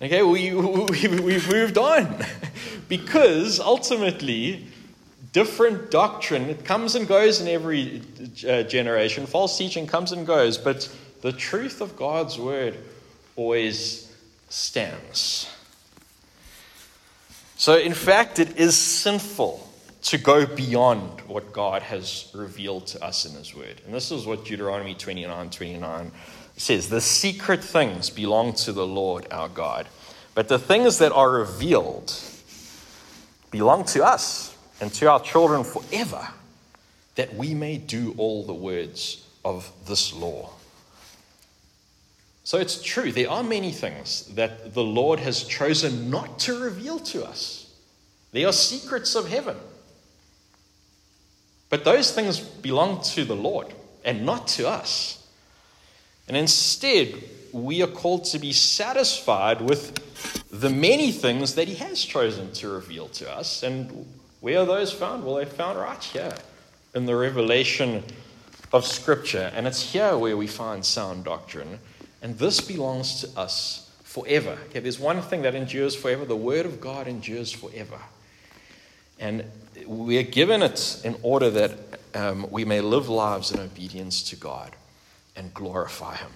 Okay, 0.00 0.22
we, 0.22 0.54
we, 0.54 1.08
we've 1.20 1.48
moved 1.48 1.78
on. 1.78 2.24
because 2.88 3.58
ultimately, 3.58 4.66
different 5.34 5.90
doctrine 5.90 6.48
it 6.48 6.64
comes 6.64 6.94
and 6.94 7.06
goes 7.06 7.40
in 7.40 7.48
every 7.48 8.00
uh, 8.48 8.62
generation. 8.62 9.26
False 9.26 9.58
teaching 9.58 9.86
comes 9.86 10.12
and 10.12 10.26
goes, 10.26 10.56
but 10.56 10.88
the 11.20 11.32
truth 11.32 11.82
of 11.82 11.96
God's 11.96 12.38
word 12.38 12.78
always 13.36 14.10
stands. 14.48 15.50
So, 17.56 17.76
in 17.76 17.94
fact, 17.94 18.38
it 18.38 18.56
is 18.56 18.76
sinful 18.76 19.68
to 20.02 20.18
go 20.18 20.46
beyond 20.46 21.20
what 21.22 21.52
God 21.52 21.82
has 21.82 22.30
revealed 22.34 22.86
to 22.88 23.02
us 23.02 23.24
in 23.24 23.32
His 23.32 23.54
Word. 23.54 23.80
And 23.86 23.94
this 23.94 24.12
is 24.12 24.26
what 24.26 24.44
Deuteronomy 24.44 24.94
29 24.94 25.50
29 25.50 26.12
says 26.56 26.88
The 26.88 27.00
secret 27.00 27.64
things 27.64 28.10
belong 28.10 28.52
to 28.52 28.72
the 28.72 28.86
Lord 28.86 29.26
our 29.30 29.48
God, 29.48 29.88
but 30.34 30.48
the 30.48 30.58
things 30.58 30.98
that 30.98 31.10
are 31.12 31.30
revealed 31.30 32.12
belong 33.50 33.84
to 33.86 34.04
us 34.04 34.53
and 34.80 34.92
to 34.94 35.10
our 35.10 35.20
children 35.20 35.64
forever, 35.64 36.28
that 37.14 37.34
we 37.34 37.54
may 37.54 37.76
do 37.76 38.14
all 38.18 38.44
the 38.44 38.54
words 38.54 39.26
of 39.44 39.70
this 39.86 40.12
law. 40.12 40.50
So 42.44 42.58
it's 42.58 42.82
true, 42.82 43.10
there 43.10 43.30
are 43.30 43.42
many 43.42 43.72
things 43.72 44.26
that 44.34 44.74
the 44.74 44.82
Lord 44.82 45.18
has 45.20 45.44
chosen 45.44 46.10
not 46.10 46.38
to 46.40 46.58
reveal 46.58 46.98
to 46.98 47.24
us. 47.24 47.72
They 48.32 48.44
are 48.44 48.52
secrets 48.52 49.14
of 49.14 49.28
heaven. 49.28 49.56
But 51.70 51.84
those 51.84 52.12
things 52.12 52.40
belong 52.40 53.02
to 53.02 53.24
the 53.24 53.34
Lord 53.34 53.72
and 54.04 54.26
not 54.26 54.46
to 54.48 54.68
us. 54.68 55.26
And 56.28 56.36
instead, 56.36 57.14
we 57.52 57.82
are 57.82 57.88
called 57.88 58.24
to 58.26 58.38
be 58.38 58.52
satisfied 58.52 59.60
with 59.60 60.50
the 60.50 60.70
many 60.70 61.12
things 61.12 61.54
that 61.54 61.68
He 61.68 61.76
has 61.76 62.02
chosen 62.02 62.52
to 62.54 62.68
reveal 62.68 63.08
to 63.08 63.32
us. 63.32 63.62
And 63.62 64.06
where 64.44 64.60
are 64.60 64.66
those 64.66 64.92
found? 64.92 65.24
Well, 65.24 65.36
they're 65.36 65.46
found 65.46 65.78
right 65.78 66.04
here 66.04 66.34
in 66.94 67.06
the 67.06 67.16
revelation 67.16 68.04
of 68.74 68.86
Scripture. 68.86 69.50
And 69.54 69.66
it's 69.66 69.80
here 69.92 70.18
where 70.18 70.36
we 70.36 70.46
find 70.46 70.84
sound 70.84 71.24
doctrine. 71.24 71.78
And 72.20 72.38
this 72.38 72.60
belongs 72.60 73.22
to 73.22 73.40
us 73.40 73.90
forever. 74.02 74.58
Okay, 74.68 74.80
there's 74.80 75.00
one 75.00 75.22
thing 75.22 75.40
that 75.42 75.54
endures 75.54 75.96
forever 75.96 76.26
the 76.26 76.36
Word 76.36 76.66
of 76.66 76.78
God 76.78 77.08
endures 77.08 77.52
forever. 77.52 77.98
And 79.18 79.44
we 79.86 80.18
are 80.18 80.22
given 80.22 80.62
it 80.62 81.00
in 81.04 81.16
order 81.22 81.48
that 81.48 81.78
um, 82.14 82.46
we 82.50 82.66
may 82.66 82.82
live 82.82 83.08
lives 83.08 83.50
in 83.50 83.60
obedience 83.60 84.22
to 84.24 84.36
God 84.36 84.76
and 85.36 85.54
glorify 85.54 86.16
Him. 86.16 86.32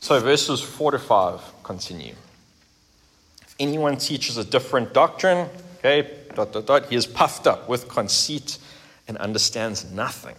So, 0.00 0.20
verses 0.20 0.60
4 0.60 0.90
to 0.90 0.98
5 0.98 1.40
continue. 1.62 2.16
If 3.40 3.54
anyone 3.58 3.96
teaches 3.96 4.36
a 4.36 4.44
different 4.44 4.92
doctrine, 4.92 5.48
okay, 5.78 6.10
dot, 6.34 6.52
dot, 6.52 6.66
dot, 6.66 6.86
he 6.86 6.96
is 6.96 7.06
puffed 7.06 7.46
up 7.46 7.68
with 7.68 7.88
conceit 7.88 8.58
and 9.08 9.16
understands 9.18 9.90
nothing. 9.90 10.36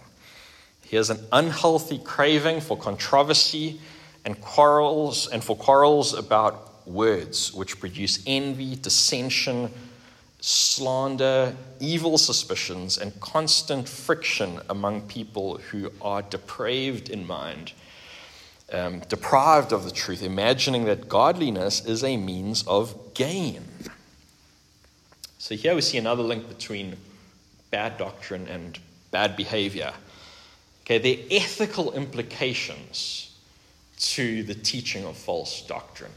He 0.82 0.96
has 0.96 1.10
an 1.10 1.18
unhealthy 1.32 1.98
craving 1.98 2.60
for 2.60 2.76
controversy 2.76 3.80
and 4.24 4.40
quarrels 4.40 5.28
and 5.28 5.42
for 5.42 5.56
quarrels 5.56 6.14
about 6.14 6.86
words, 6.86 7.52
which 7.52 7.80
produce 7.80 8.22
envy, 8.26 8.76
dissension, 8.76 9.70
slander, 10.40 11.56
evil 11.80 12.18
suspicions, 12.18 12.98
and 12.98 13.18
constant 13.20 13.88
friction 13.88 14.60
among 14.68 15.02
people 15.02 15.58
who 15.58 15.90
are 16.00 16.22
depraved 16.22 17.08
in 17.08 17.26
mind, 17.26 17.72
um, 18.72 19.00
deprived 19.08 19.72
of 19.72 19.84
the 19.84 19.90
truth, 19.90 20.22
imagining 20.22 20.84
that 20.84 21.08
godliness 21.08 21.84
is 21.84 22.04
a 22.04 22.16
means 22.16 22.64
of 22.66 23.14
gain. 23.14 23.64
So 25.46 25.54
here 25.54 25.76
we 25.76 25.80
see 25.80 25.96
another 25.96 26.24
link 26.24 26.48
between 26.48 26.96
bad 27.70 27.98
doctrine 27.98 28.48
and 28.48 28.76
bad 29.12 29.36
behavior. 29.36 29.92
Okay, 30.82 30.98
there 30.98 31.14
are 31.14 31.28
ethical 31.30 31.92
implications 31.92 33.32
to 33.96 34.42
the 34.42 34.56
teaching 34.56 35.04
of 35.04 35.16
false 35.16 35.62
doctrine. 35.62 36.10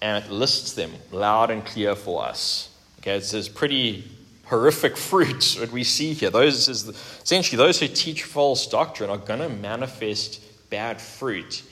And 0.00 0.24
it 0.24 0.30
lists 0.30 0.74
them 0.74 0.92
loud 1.10 1.50
and 1.50 1.66
clear 1.66 1.96
for 1.96 2.24
us. 2.24 2.68
Okay, 3.00 3.16
it's 3.16 3.32
this 3.32 3.48
pretty 3.48 4.08
horrific 4.44 4.96
fruit 5.10 5.56
that 5.58 5.72
we 5.72 5.82
see 5.82 6.12
here. 6.12 6.30
Those 6.30 6.68
is 6.68 6.86
essentially 6.86 7.56
those 7.56 7.80
who 7.80 7.88
teach 7.88 8.22
false 8.22 8.68
doctrine 8.68 9.10
are 9.10 9.18
going 9.18 9.40
to 9.40 9.48
manifest 9.48 10.40
bad 10.70 11.00
fruit 11.00 11.64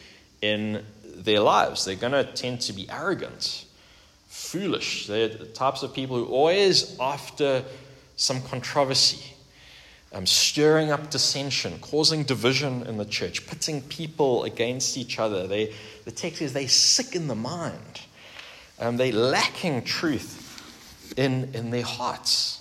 in 0.43 0.85
their 1.05 1.39
lives. 1.39 1.85
They're 1.85 1.95
going 1.95 2.11
to 2.11 2.25
tend 2.25 2.63
to 2.63 2.73
be 2.73 2.91
arrogant, 2.91 3.67
foolish. 4.35 5.07
They're 5.07 5.29
the 5.29 5.47
types 5.47 5.85
of 5.85 5.95
people 5.95 6.17
who 6.17 6.27
always 6.27 6.99
after 6.99 7.63
some 8.17 8.43
controversy 8.43 9.33
um, 10.13 10.27
stirring 10.27 10.91
up 10.91 11.09
dissension, 11.09 11.79
causing 11.81 12.25
division 12.25 12.85
in 12.87 12.97
the 12.97 13.05
church, 13.05 13.47
pitting 13.47 13.81
people 13.83 14.43
against 14.43 14.97
each 14.97 15.21
other. 15.21 15.47
They, 15.47 15.73
the 16.05 16.11
text 16.11 16.41
says 16.41 16.53
they're 16.53 16.69
sick 16.69 17.15
in 17.15 17.29
the 17.29 17.37
mind. 17.37 18.01
Um, 18.81 18.97
they're 18.97 19.13
lacking 19.13 19.85
truth 19.85 21.15
in, 21.17 21.51
in 21.55 21.71
their 21.71 21.85
hearts. 21.85 22.61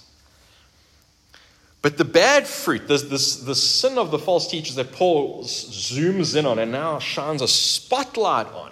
But 1.82 1.98
the 1.98 2.06
bad 2.06 2.46
fruit, 2.46 2.88
this, 2.88 3.02
this, 3.04 3.38
the 3.38 3.56
sin 3.56 3.98
of 3.98 4.12
the 4.12 4.20
false 4.20 4.48
teachers 4.48 4.76
that 4.76 4.92
Paul 4.92 5.44
zooms 5.44 6.36
in 6.36 6.46
on 6.46 6.60
and 6.60 6.72
now 6.72 7.00
shines 7.00 7.42
a 7.42 7.48
spotlight 7.48 8.48
on, 8.48 8.72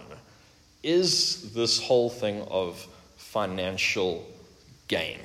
is 0.84 1.54
this 1.54 1.82
whole 1.82 2.10
thing 2.10 2.44
of 2.44 2.88
financial 3.32 4.28
gain. 4.90 5.20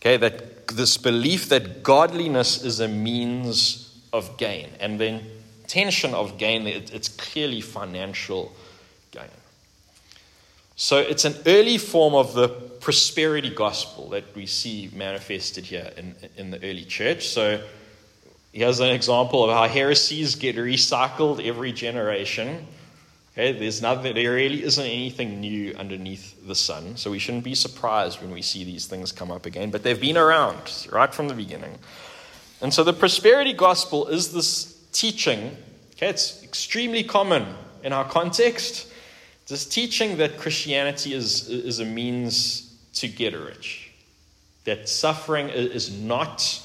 Okay, 0.00 0.16
that 0.16 0.68
this 0.68 0.96
belief 0.96 1.48
that 1.48 1.82
godliness 1.82 2.62
is 2.62 2.78
a 2.78 2.86
means 2.86 3.98
of 4.12 4.36
gain, 4.36 4.68
and 4.78 5.00
the 5.00 5.20
intention 5.62 6.14
of 6.14 6.38
gain, 6.38 6.66
it's 6.66 7.08
clearly 7.08 7.60
financial 7.60 8.52
gain. 9.10 9.34
So 10.76 10.98
it's 10.98 11.24
an 11.24 11.34
early 11.46 11.78
form 11.78 12.14
of 12.14 12.34
the 12.34 12.48
prosperity 12.48 13.50
gospel 13.50 14.10
that 14.10 14.24
we 14.36 14.46
see 14.46 14.90
manifested 14.94 15.64
here 15.64 15.90
in, 15.96 16.14
in 16.36 16.50
the 16.50 16.58
early 16.58 16.84
church. 16.84 17.28
So 17.28 17.60
here's 18.52 18.80
an 18.80 18.90
example 18.90 19.44
of 19.44 19.50
how 19.50 19.66
heresies 19.66 20.36
get 20.36 20.56
recycled 20.56 21.44
every 21.44 21.72
generation. 21.72 22.66
Okay, 23.36 23.50
there's 23.50 23.82
nothing, 23.82 24.14
there 24.14 24.32
really 24.32 24.62
isn't 24.62 24.84
anything 24.84 25.40
new 25.40 25.74
underneath 25.74 26.46
the 26.46 26.54
sun, 26.54 26.96
so 26.96 27.10
we 27.10 27.18
shouldn't 27.18 27.42
be 27.42 27.56
surprised 27.56 28.22
when 28.22 28.30
we 28.30 28.42
see 28.42 28.62
these 28.62 28.86
things 28.86 29.10
come 29.10 29.32
up 29.32 29.44
again. 29.44 29.72
But 29.72 29.82
they've 29.82 30.00
been 30.00 30.16
around 30.16 30.86
right 30.92 31.12
from 31.12 31.26
the 31.26 31.34
beginning. 31.34 31.76
And 32.60 32.72
so 32.72 32.84
the 32.84 32.92
prosperity 32.92 33.52
gospel 33.52 34.06
is 34.06 34.32
this 34.32 34.80
teaching, 34.92 35.56
okay, 35.96 36.10
it's 36.10 36.44
extremely 36.44 37.02
common 37.02 37.44
in 37.82 37.92
our 37.92 38.04
context. 38.04 38.86
This 39.48 39.66
teaching 39.66 40.18
that 40.18 40.38
Christianity 40.38 41.12
is, 41.12 41.48
is 41.48 41.80
a 41.80 41.84
means 41.84 42.72
to 42.94 43.08
get 43.08 43.34
rich, 43.34 43.90
that 44.62 44.88
suffering 44.88 45.48
is 45.48 45.90
not 45.90 46.62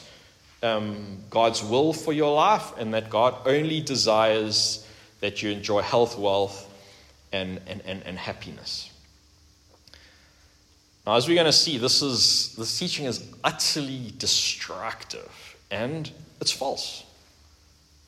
um, 0.61 1.17
God's 1.31 1.63
will 1.63 1.93
for 1.93 2.13
your 2.13 2.35
life, 2.35 2.77
and 2.77 2.93
that 2.93 3.09
God 3.09 3.35
only 3.47 3.81
desires 3.81 4.85
that 5.19 5.41
you 5.41 5.51
enjoy 5.51 5.81
health, 5.81 6.17
wealth, 6.17 6.65
and, 7.31 7.59
and, 7.67 7.81
and, 7.85 8.03
and 8.03 8.17
happiness. 8.17 8.91
Now, 11.05 11.15
as 11.15 11.27
we're 11.27 11.35
going 11.35 11.45
to 11.45 11.51
see, 11.51 11.77
this, 11.77 12.01
is, 12.01 12.55
this 12.55 12.77
teaching 12.77 13.05
is 13.05 13.25
utterly 13.43 14.13
destructive 14.17 15.55
and 15.71 16.09
it's 16.41 16.51
false. 16.51 17.03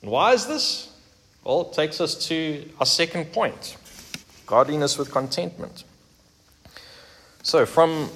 And 0.02 0.12
why 0.12 0.34
is 0.34 0.48
this? 0.48 0.92
Well, 1.44 1.62
it 1.62 1.74
takes 1.74 2.00
us 2.00 2.28
to 2.28 2.70
our 2.80 2.86
second 2.86 3.32
point 3.34 3.78
godliness 4.46 4.98
with 4.98 5.12
contentment. 5.12 5.86
So, 7.42 7.66
from 7.66 8.10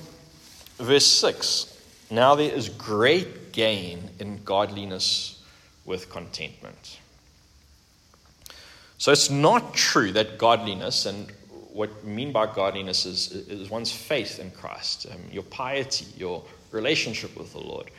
verse 0.77 1.05
6, 1.05 1.81
now 2.11 2.35
there 2.35 2.51
is 2.51 2.69
great 2.69 3.53
gain 3.53 4.09
in 4.19 4.43
godliness 4.43 5.41
with 5.85 6.09
contentment. 6.09 6.99
So 8.97 9.11
it's 9.11 9.29
not 9.29 9.73
true 9.73 10.11
that 10.13 10.37
godliness, 10.37 11.05
and 11.05 11.31
what 11.73 11.89
we 12.03 12.11
mean 12.11 12.31
by 12.31 12.45
godliness 12.45 13.05
is, 13.05 13.31
is 13.31 13.69
one's 13.69 13.91
faith 13.91 14.39
in 14.39 14.51
Christ, 14.51 15.07
um, 15.11 15.19
your 15.31 15.43
piety, 15.43 16.05
your 16.17 16.43
relationship 16.71 17.37
with 17.37 17.51
the 17.51 17.59
Lord. 17.59 17.91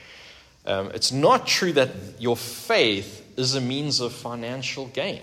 Um, 0.64 0.90
it's 0.94 1.12
not 1.12 1.46
true 1.46 1.72
that 1.74 1.90
your 2.18 2.36
faith 2.36 3.24
is 3.36 3.54
a 3.54 3.60
means 3.60 4.00
of 4.00 4.12
financial 4.12 4.86
gain. 4.88 5.22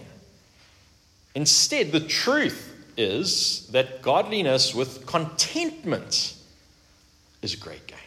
Instead, 1.35 1.91
the 1.91 1.99
truth 1.99 2.69
is 2.95 3.67
that 3.71 4.01
godliness 4.01 4.75
with 4.75 5.05
contentment 5.05 6.35
is 7.41 7.55
a 7.55 7.57
great 7.57 7.87
gain. 7.87 7.97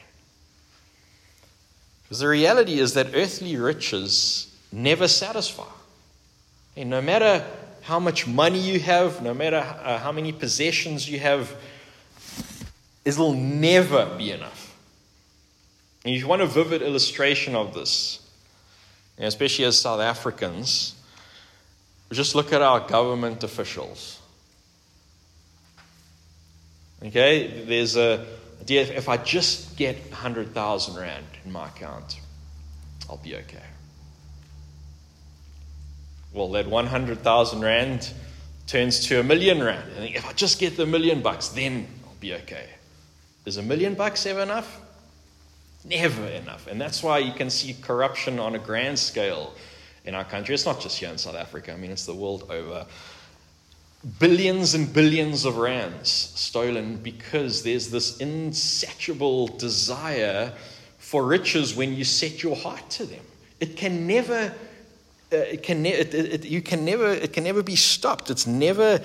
Because 2.04 2.20
the 2.20 2.28
reality 2.28 2.78
is 2.78 2.94
that 2.94 3.08
earthly 3.14 3.56
riches 3.56 4.56
never 4.70 5.08
satisfy. 5.08 5.64
And 6.76 6.90
no 6.90 7.00
matter 7.00 7.44
how 7.82 7.98
much 7.98 8.26
money 8.26 8.58
you 8.58 8.80
have, 8.80 9.22
no 9.22 9.32
matter 9.32 9.58
uh, 9.58 9.98
how 9.98 10.12
many 10.12 10.32
possessions 10.32 11.08
you 11.08 11.18
have, 11.20 11.54
it'll 13.04 13.32
never 13.32 14.06
be 14.18 14.32
enough. 14.32 14.76
And 16.04 16.14
if 16.14 16.20
you 16.20 16.26
want 16.28 16.42
a 16.42 16.46
vivid 16.46 16.82
illustration 16.82 17.54
of 17.54 17.74
this, 17.74 18.20
especially 19.18 19.64
as 19.64 19.78
South 19.78 20.00
Africans, 20.00 20.94
just 22.12 22.34
look 22.34 22.52
at 22.52 22.62
our 22.62 22.80
government 22.80 23.42
officials. 23.42 24.20
Okay, 27.02 27.64
there's 27.64 27.96
a 27.96 28.26
if 28.68 29.08
I 29.08 29.16
just 29.16 29.76
get 29.76 29.96
100,000 30.10 30.96
Rand 30.96 31.26
in 31.44 31.52
my 31.52 31.68
account, 31.68 32.18
I'll 33.08 33.16
be 33.18 33.36
okay. 33.36 33.62
Well, 36.36 36.50
that 36.50 36.66
100,000 36.68 37.60
Rand 37.62 38.12
turns 38.66 39.06
to 39.06 39.20
a 39.20 39.22
million 39.22 39.62
Rand. 39.62 39.90
And 39.96 40.04
if 40.04 40.26
I 40.26 40.34
just 40.34 40.60
get 40.60 40.76
the 40.76 40.84
million 40.84 41.22
bucks, 41.22 41.48
then 41.48 41.88
I'll 42.04 42.14
be 42.20 42.34
okay. 42.34 42.68
Is 43.46 43.56
a 43.56 43.62
million 43.62 43.94
bucks 43.94 44.26
ever 44.26 44.40
enough? 44.40 44.80
Never 45.82 46.26
enough. 46.26 46.66
And 46.66 46.78
that's 46.78 47.02
why 47.02 47.20
you 47.20 47.32
can 47.32 47.48
see 47.48 47.74
corruption 47.80 48.38
on 48.38 48.54
a 48.54 48.58
grand 48.58 48.98
scale 48.98 49.54
in 50.04 50.14
our 50.14 50.24
country. 50.24 50.54
It's 50.54 50.66
not 50.66 50.78
just 50.78 50.98
here 50.98 51.08
in 51.08 51.16
South 51.16 51.36
Africa, 51.36 51.72
I 51.72 51.76
mean, 51.76 51.90
it's 51.90 52.04
the 52.04 52.14
world 52.14 52.50
over. 52.50 52.84
Billions 54.18 54.74
and 54.74 54.92
billions 54.92 55.46
of 55.46 55.56
rands 55.56 56.10
stolen 56.10 56.98
because 56.98 57.62
there's 57.62 57.90
this 57.90 58.18
insatiable 58.18 59.46
desire 59.46 60.52
for 60.98 61.24
riches 61.24 61.74
when 61.74 61.94
you 61.94 62.04
set 62.04 62.42
your 62.42 62.56
heart 62.56 62.90
to 62.90 63.06
them. 63.06 63.24
It 63.58 63.78
can 63.78 64.06
never. 64.06 64.52
Uh, 65.32 65.36
it 65.36 65.62
can 65.62 65.82
ne- 65.82 65.92
it, 65.92 66.14
it, 66.14 66.44
you 66.44 66.62
can 66.62 66.84
never 66.84 67.12
it 67.12 67.32
can 67.32 67.42
never 67.42 67.62
be 67.62 67.74
stopped 67.74 68.30
it's 68.30 68.46
never 68.46 69.00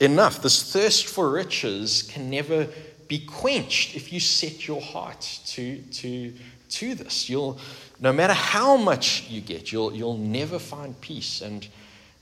enough 0.00 0.42
this 0.42 0.70
thirst 0.70 1.06
for 1.06 1.30
riches 1.30 2.02
can 2.02 2.28
never 2.28 2.68
be 3.08 3.18
quenched 3.18 3.96
if 3.96 4.12
you 4.12 4.20
set 4.20 4.68
your 4.68 4.82
heart 4.82 5.40
to 5.46 5.78
to 5.90 6.32
to 6.68 6.94
this 6.94 7.30
you'll 7.30 7.58
no 8.02 8.12
matter 8.12 8.32
how 8.34 8.76
much 8.76 9.30
you 9.30 9.40
get, 9.40 9.70
you'll, 9.70 9.94
you'll 9.94 10.18
never 10.18 10.58
find 10.58 11.00
peace 11.00 11.40
and, 11.40 11.68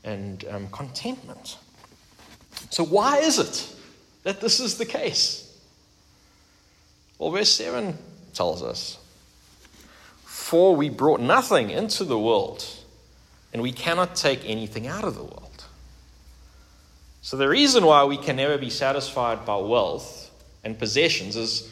and 0.05 0.45
um, 0.51 0.69
contentment. 0.69 1.57
So, 2.69 2.85
why 2.85 3.21
is 3.21 3.39
it 3.39 3.75
that 4.23 4.43
this 4.43 4.61
is 4.61 4.77
the 4.77 4.85
case? 4.85 5.59
Well, 7.19 7.31
verse 7.31 7.51
7 7.51 7.97
tells 8.35 8.63
us 8.63 8.99
For 10.25 10.77
we 10.77 10.91
brought 10.91 11.21
nothing 11.21 11.71
into 11.71 12.05
the 12.05 12.19
world, 12.19 12.63
and 13.53 13.63
we 13.63 13.73
cannot 13.73 14.15
take 14.15 14.41
anything 14.45 14.87
out 14.87 15.05
of 15.05 15.15
the 15.15 15.23
world. 15.23 15.65
So, 17.23 17.37
the 17.37 17.49
reason 17.49 17.85
why 17.85 18.05
we 18.05 18.17
can 18.17 18.37
never 18.37 18.57
be 18.57 18.71
satisfied 18.71 19.45
by 19.45 19.57
wealth 19.57 20.31
and 20.65 20.79
possessions 20.79 21.37
is 21.37 21.71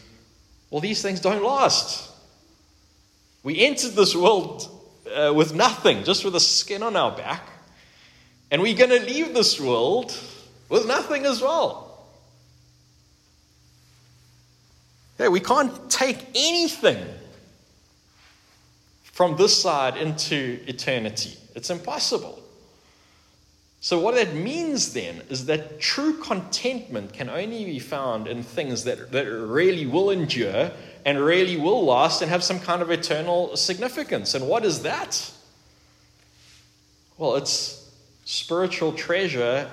well, 0.71 0.81
these 0.81 1.01
things 1.01 1.21
don't 1.21 1.43
last. 1.43 2.12
We 3.43 3.61
entered 3.64 3.93
this 3.93 4.14
world 4.14 4.69
uh, 5.14 5.33
with 5.35 5.55
nothing, 5.55 6.05
just 6.05 6.25
with 6.25 6.35
a 6.35 6.41
skin 6.41 6.83
on 6.83 6.97
our 6.97 7.17
back. 7.17 7.43
And 8.51 8.61
we're 8.61 8.77
going 8.77 8.91
to 8.91 9.01
leave 9.01 9.33
this 9.33 9.61
world 9.61 10.17
with 10.69 10.87
nothing 10.87 11.25
as 11.25 11.41
well. 11.41 12.07
Yeah, 15.19 15.29
we 15.29 15.41
can't 15.41 15.91
take 15.91 16.19
anything 16.35 16.99
from 19.18 19.35
this 19.35 19.61
side 19.61 19.96
into 19.96 20.61
eternity. 20.68 21.37
It's 21.57 21.70
impossible. 21.70 22.40
So, 23.81 23.98
what 23.98 24.14
that 24.14 24.33
means 24.33 24.92
then 24.92 25.22
is 25.28 25.46
that 25.46 25.81
true 25.81 26.18
contentment 26.18 27.12
can 27.12 27.28
only 27.28 27.64
be 27.64 27.81
found 27.81 28.28
in 28.28 28.44
things 28.44 28.85
that, 28.85 29.11
that 29.11 29.24
really 29.28 29.87
will 29.87 30.11
endure 30.11 30.70
and 31.04 31.18
really 31.18 31.57
will 31.57 31.85
last 31.85 32.22
and 32.22 32.31
have 32.31 32.44
some 32.44 32.61
kind 32.61 32.81
of 32.81 32.92
eternal 32.92 33.57
significance. 33.57 34.37
And 34.37 34.46
what 34.46 34.64
is 34.64 34.83
that? 34.83 35.33
Well, 37.16 37.35
it's 37.35 37.90
spiritual 38.24 38.92
treasure 38.92 39.68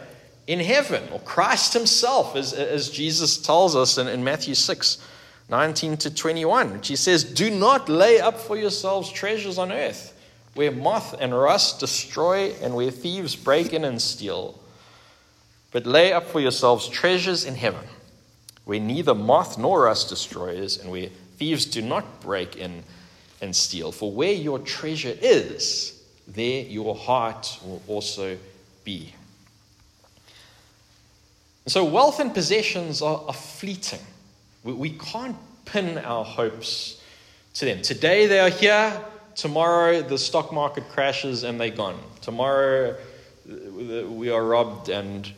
in 0.48 0.60
heaven, 0.60 1.04
or 1.14 1.20
Christ 1.20 1.74
Himself, 1.74 2.36
as, 2.36 2.52
as 2.52 2.90
Jesus 2.90 3.38
tells 3.38 3.76
us 3.76 4.00
in, 4.00 4.08
in 4.08 4.24
Matthew 4.24 4.56
6 4.56 4.98
19 5.50 5.98
to 5.98 6.14
21, 6.14 6.74
which 6.74 6.88
He 6.88 6.96
says, 6.96 7.24
Do 7.24 7.50
not 7.50 7.90
lay 7.90 8.20
up 8.20 8.38
for 8.38 8.58
yourselves 8.58 9.12
treasures 9.12 9.58
on 9.58 9.72
earth, 9.72 10.14
where 10.54 10.72
moth 10.72 11.16
and 11.20 11.38
rust 11.38 11.80
destroy 11.80 12.52
and 12.62 12.76
where 12.76 12.92
thieves 12.92 13.36
break 13.36 13.74
in 13.74 13.86
and 13.86 14.02
steal. 14.02 14.60
But 15.72 15.86
lay 15.86 16.14
up 16.14 16.26
for 16.28 16.40
yourselves 16.40 16.88
treasures 16.88 17.44
in 17.44 17.56
heaven, 17.56 17.86
where 18.64 18.80
neither 18.80 19.14
moth 19.14 19.58
nor 19.58 19.84
rust 19.84 20.10
destroys 20.10 20.78
and 20.78 20.90
where 20.90 21.10
Thieves 21.38 21.66
do 21.66 21.82
not 21.82 22.22
break 22.22 22.56
in 22.56 22.84
and 23.42 23.56
steal. 23.56 23.92
For 23.92 24.12
where 24.12 24.32
your 24.32 24.60
treasure 24.60 25.16
is, 25.22 26.02
there 26.28 26.62
your 26.62 26.96
heart 26.96 27.60
will 27.64 27.82
also 27.88 28.38
be. 28.84 29.14
so, 31.68 31.84
wealth 31.84 32.20
and 32.20 32.34
possessions 32.34 33.02
are, 33.02 33.24
are 33.28 33.34
fleeting. 33.34 34.00
We, 34.66 34.74
we 34.74 34.90
can't 34.90 35.38
pin 35.64 36.00
our 36.00 36.26
hopes 36.26 37.00
to 37.54 37.66
them. 37.66 37.82
Today 37.82 38.26
they 38.26 38.40
are 38.40 38.50
here, 38.50 39.00
tomorrow 39.36 40.02
the 40.02 40.18
stock 40.18 40.52
market 40.52 40.90
crashes 40.90 41.44
and 41.44 41.62
they're 41.62 41.70
gone. 41.70 42.00
Tomorrow 42.22 42.96
we 43.48 44.30
are 44.32 44.44
robbed 44.44 44.90
and 44.90 45.32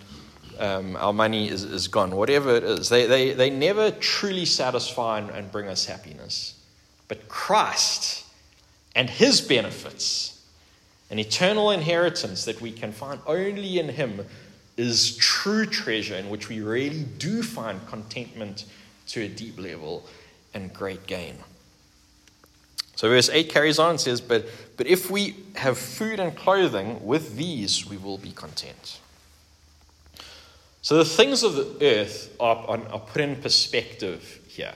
um, 0.60 0.96
our 0.96 1.14
money 1.14 1.50
is, 1.50 1.64
is 1.64 1.88
gone, 1.90 2.16
whatever 2.16 2.56
it 2.56 2.64
is. 2.64 2.90
They, 2.90 3.06
they, 3.06 3.34
they 3.34 3.50
never 3.50 3.92
truly 3.92 4.46
satisfy 4.46 5.20
and, 5.20 5.30
and 5.30 5.52
bring 5.52 5.68
us 5.68 5.86
happiness. 5.86 6.56
But 7.10 7.28
Christ 7.28 8.26
and 8.96 9.10
his 9.10 9.42
benefits, 9.42 10.42
an 11.12 11.20
eternal 11.20 11.72
inheritance 11.72 12.46
that 12.46 12.62
we 12.62 12.72
can 12.72 12.94
find 12.94 13.20
only 13.28 13.78
in 13.78 13.90
him, 13.90 14.26
is 14.78 15.18
true 15.18 15.66
treasure 15.66 16.16
in 16.16 16.30
which 16.30 16.50
we 16.50 16.62
really 16.62 17.04
do 17.18 17.44
find 17.44 17.86
contentment 17.88 18.66
to 19.08 19.22
a 19.22 19.28
deep 19.28 19.60
level 19.60 20.06
and 20.54 20.74
great 20.74 21.08
gain. 21.08 21.36
So 22.96 23.10
verse 23.10 23.30
8 23.30 23.50
carries 23.50 23.78
on 23.78 23.92
and 23.92 24.00
says, 24.00 24.22
But, 24.22 24.48
but 24.76 24.88
if 24.88 25.12
we 25.12 25.36
have 25.56 25.78
food 25.78 26.20
and 26.20 26.36
clothing, 26.36 27.06
with 27.06 27.36
these 27.38 27.88
we 27.88 27.98
will 27.98 28.18
be 28.18 28.32
content. 28.32 29.00
So 30.82 30.98
the 30.98 31.06
things 31.06 31.44
of 31.44 31.56
the 31.56 31.78
earth 31.86 32.36
are, 32.40 32.56
are, 32.68 33.00
put 33.00 33.22
in 33.22 33.36
perspective 33.36 34.40
here. 34.48 34.74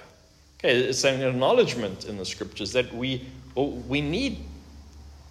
Okay, 0.60 0.78
it's 0.78 1.04
an 1.04 1.22
acknowledgement 1.22 2.06
in 2.06 2.18
the 2.18 2.26
scriptures 2.26 2.74
that 2.74 2.94
we, 2.94 3.26
oh, 3.58 3.70
we 3.88 4.02
need 4.02 4.44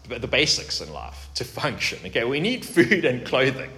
the 0.08 0.26
basics 0.26 0.80
in 0.80 0.92
life 0.92 1.28
to 1.34 1.44
function. 1.60 1.98
Okay, 2.06 2.24
we 2.24 2.40
need 2.40 2.64
food 2.64 3.04
and 3.04 3.24
clothing. 3.24 3.70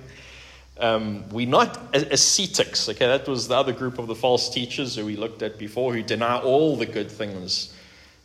Um, 0.78 1.28
we're 1.30 1.46
not 1.46 1.94
ascetics. 1.94 2.88
Okay, 2.88 3.06
that 3.06 3.28
was 3.28 3.48
the 3.48 3.56
other 3.56 3.72
group 3.72 3.98
of 3.98 4.06
the 4.06 4.14
false 4.14 4.48
teachers 4.48 4.96
who 4.96 5.04
we 5.04 5.16
looked 5.16 5.42
at 5.42 5.58
before 5.58 5.92
who 5.92 6.02
deny 6.02 6.38
all 6.38 6.76
the 6.76 6.86
good 6.86 7.10
things 7.10 7.74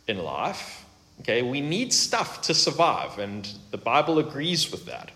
in 0.06 0.18
life. 0.18 0.84
Okay, 1.20 1.42
we 1.42 1.60
need 1.60 1.92
stuff 1.92 2.42
to 2.42 2.54
survive, 2.54 3.18
and 3.18 3.48
the 3.70 3.78
Bible 3.78 4.18
agrees 4.18 4.70
with 4.70 4.86
that. 4.86 5.10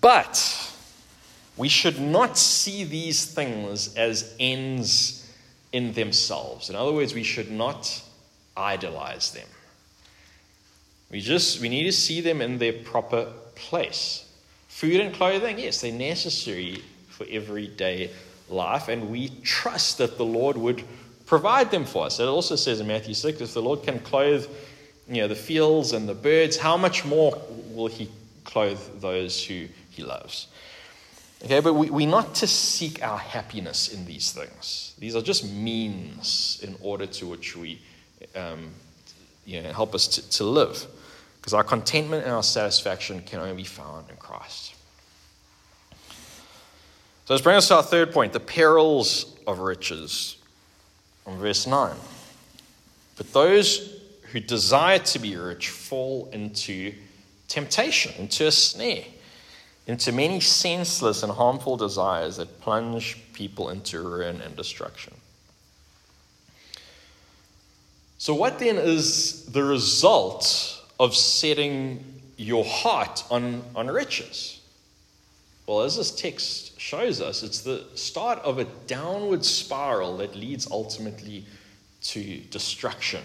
But 0.00 0.72
we 1.56 1.68
should 1.68 2.00
not 2.00 2.38
see 2.38 2.84
these 2.84 3.26
things 3.26 3.94
as 3.96 4.34
ends 4.38 5.28
in 5.72 5.92
themselves. 5.92 6.70
In 6.70 6.76
other 6.76 6.92
words, 6.92 7.14
we 7.14 7.22
should 7.24 7.50
not 7.50 8.02
idolize 8.56 9.32
them. 9.32 9.46
We 11.10 11.20
just 11.20 11.60
we 11.60 11.68
need 11.68 11.84
to 11.84 11.92
see 11.92 12.20
them 12.20 12.40
in 12.42 12.58
their 12.58 12.72
proper 12.72 13.32
place. 13.54 14.27
Food 14.78 15.00
and 15.00 15.12
clothing, 15.12 15.58
yes, 15.58 15.80
they're 15.80 15.90
necessary 15.90 16.84
for 17.08 17.26
everyday 17.28 18.12
life, 18.48 18.86
and 18.86 19.10
we 19.10 19.30
trust 19.42 19.98
that 19.98 20.16
the 20.16 20.24
Lord 20.24 20.56
would 20.56 20.84
provide 21.26 21.72
them 21.72 21.84
for 21.84 22.06
us. 22.06 22.20
It 22.20 22.28
also 22.28 22.54
says 22.54 22.78
in 22.78 22.86
Matthew 22.86 23.14
6 23.14 23.40
if 23.40 23.54
the 23.54 23.60
Lord 23.60 23.82
can 23.82 23.98
clothe 23.98 24.46
you 25.08 25.22
know, 25.22 25.26
the 25.26 25.34
fields 25.34 25.94
and 25.94 26.08
the 26.08 26.14
birds, 26.14 26.56
how 26.56 26.76
much 26.76 27.04
more 27.04 27.36
will 27.72 27.88
He 27.88 28.08
clothe 28.44 28.78
those 29.00 29.44
who 29.44 29.66
He 29.90 30.04
loves? 30.04 30.46
Okay, 31.44 31.58
but 31.58 31.74
we, 31.74 31.90
we're 31.90 32.06
not 32.06 32.36
to 32.36 32.46
seek 32.46 33.02
our 33.02 33.18
happiness 33.18 33.92
in 33.92 34.04
these 34.04 34.30
things. 34.30 34.94
These 35.00 35.16
are 35.16 35.22
just 35.22 35.44
means 35.44 36.60
in 36.62 36.76
order 36.80 37.06
to 37.06 37.26
which 37.26 37.56
we 37.56 37.80
um, 38.36 38.70
you 39.44 39.60
know, 39.60 39.72
help 39.72 39.96
us 39.96 40.06
to, 40.06 40.30
to 40.30 40.44
live. 40.44 40.86
Because 41.48 41.54
our 41.54 41.64
contentment 41.64 42.24
and 42.24 42.32
our 42.34 42.42
satisfaction 42.42 43.22
can 43.22 43.40
only 43.40 43.54
be 43.54 43.64
found 43.64 44.10
in 44.10 44.16
Christ. 44.16 44.74
So 47.24 47.32
let's 47.32 47.42
bring 47.42 47.56
us 47.56 47.68
to 47.68 47.76
our 47.76 47.82
third 47.82 48.12
point 48.12 48.34
the 48.34 48.38
perils 48.38 49.34
of 49.46 49.60
riches. 49.60 50.36
On 51.24 51.38
verse 51.38 51.66
9. 51.66 51.96
But 53.16 53.32
those 53.32 53.98
who 54.24 54.40
desire 54.40 54.98
to 54.98 55.18
be 55.18 55.36
rich 55.36 55.70
fall 55.70 56.28
into 56.34 56.92
temptation, 57.48 58.12
into 58.18 58.46
a 58.46 58.52
snare 58.52 59.04
into 59.86 60.12
many 60.12 60.40
senseless 60.40 61.22
and 61.22 61.32
harmful 61.32 61.78
desires 61.78 62.36
that 62.36 62.60
plunge 62.60 63.16
people 63.32 63.70
into 63.70 64.02
ruin 64.02 64.42
and 64.42 64.54
destruction. 64.54 65.14
So, 68.18 68.34
what 68.34 68.58
then 68.58 68.76
is 68.76 69.46
the 69.46 69.62
result 69.62 70.74
of 70.98 71.14
setting 71.14 72.04
your 72.36 72.64
heart 72.64 73.24
on, 73.30 73.62
on 73.74 73.88
riches? 73.88 74.60
Well, 75.66 75.82
as 75.82 75.96
this 75.96 76.10
text 76.10 76.80
shows 76.80 77.20
us, 77.20 77.42
it's 77.42 77.60
the 77.60 77.84
start 77.94 78.38
of 78.38 78.58
a 78.58 78.64
downward 78.86 79.44
spiral 79.44 80.16
that 80.16 80.34
leads 80.34 80.70
ultimately 80.70 81.44
to 82.00 82.38
destruction. 82.50 83.22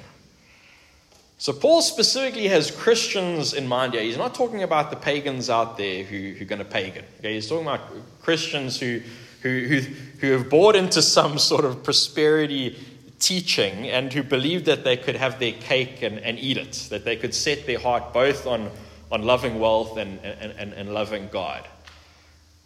So, 1.37 1.53
Paul 1.53 1.81
specifically 1.81 2.47
has 2.47 2.69
Christians 2.69 3.53
in 3.53 3.67
mind 3.67 3.93
here. 3.93 4.03
He's 4.03 4.17
not 4.17 4.35
talking 4.35 4.63
about 4.63 4.89
the 4.89 4.95
pagans 4.95 5.49
out 5.49 5.77
there 5.77 6.03
who, 6.03 6.33
who 6.33 6.43
are 6.43 6.47
going 6.47 6.59
to 6.59 6.65
pagan. 6.65 7.05
Okay? 7.19 7.35
He's 7.35 7.47
talking 7.47 7.65
about 7.65 7.81
Christians 8.21 8.79
who, 8.79 9.01
who, 9.41 9.65
who, 9.65 9.79
who 10.19 10.31
have 10.31 10.49
bought 10.49 10.75
into 10.75 11.01
some 11.01 11.37
sort 11.37 11.65
of 11.65 11.83
prosperity 11.83 12.77
teaching 13.23 13.89
and 13.89 14.11
who 14.11 14.21
believed 14.21 14.65
that 14.65 14.83
they 14.83 14.97
could 14.97 15.15
have 15.15 15.39
their 15.39 15.53
cake 15.53 16.01
and, 16.01 16.19
and 16.19 16.37
eat 16.37 16.57
it, 16.57 16.73
that 16.89 17.05
they 17.05 17.15
could 17.15 17.33
set 17.33 17.65
their 17.65 17.79
heart 17.79 18.13
both 18.13 18.45
on, 18.45 18.69
on 19.11 19.23
loving 19.23 19.59
wealth 19.59 19.97
and, 19.97 20.19
and, 20.19 20.73
and, 20.73 20.93
loving 20.93 21.29
God. 21.31 21.65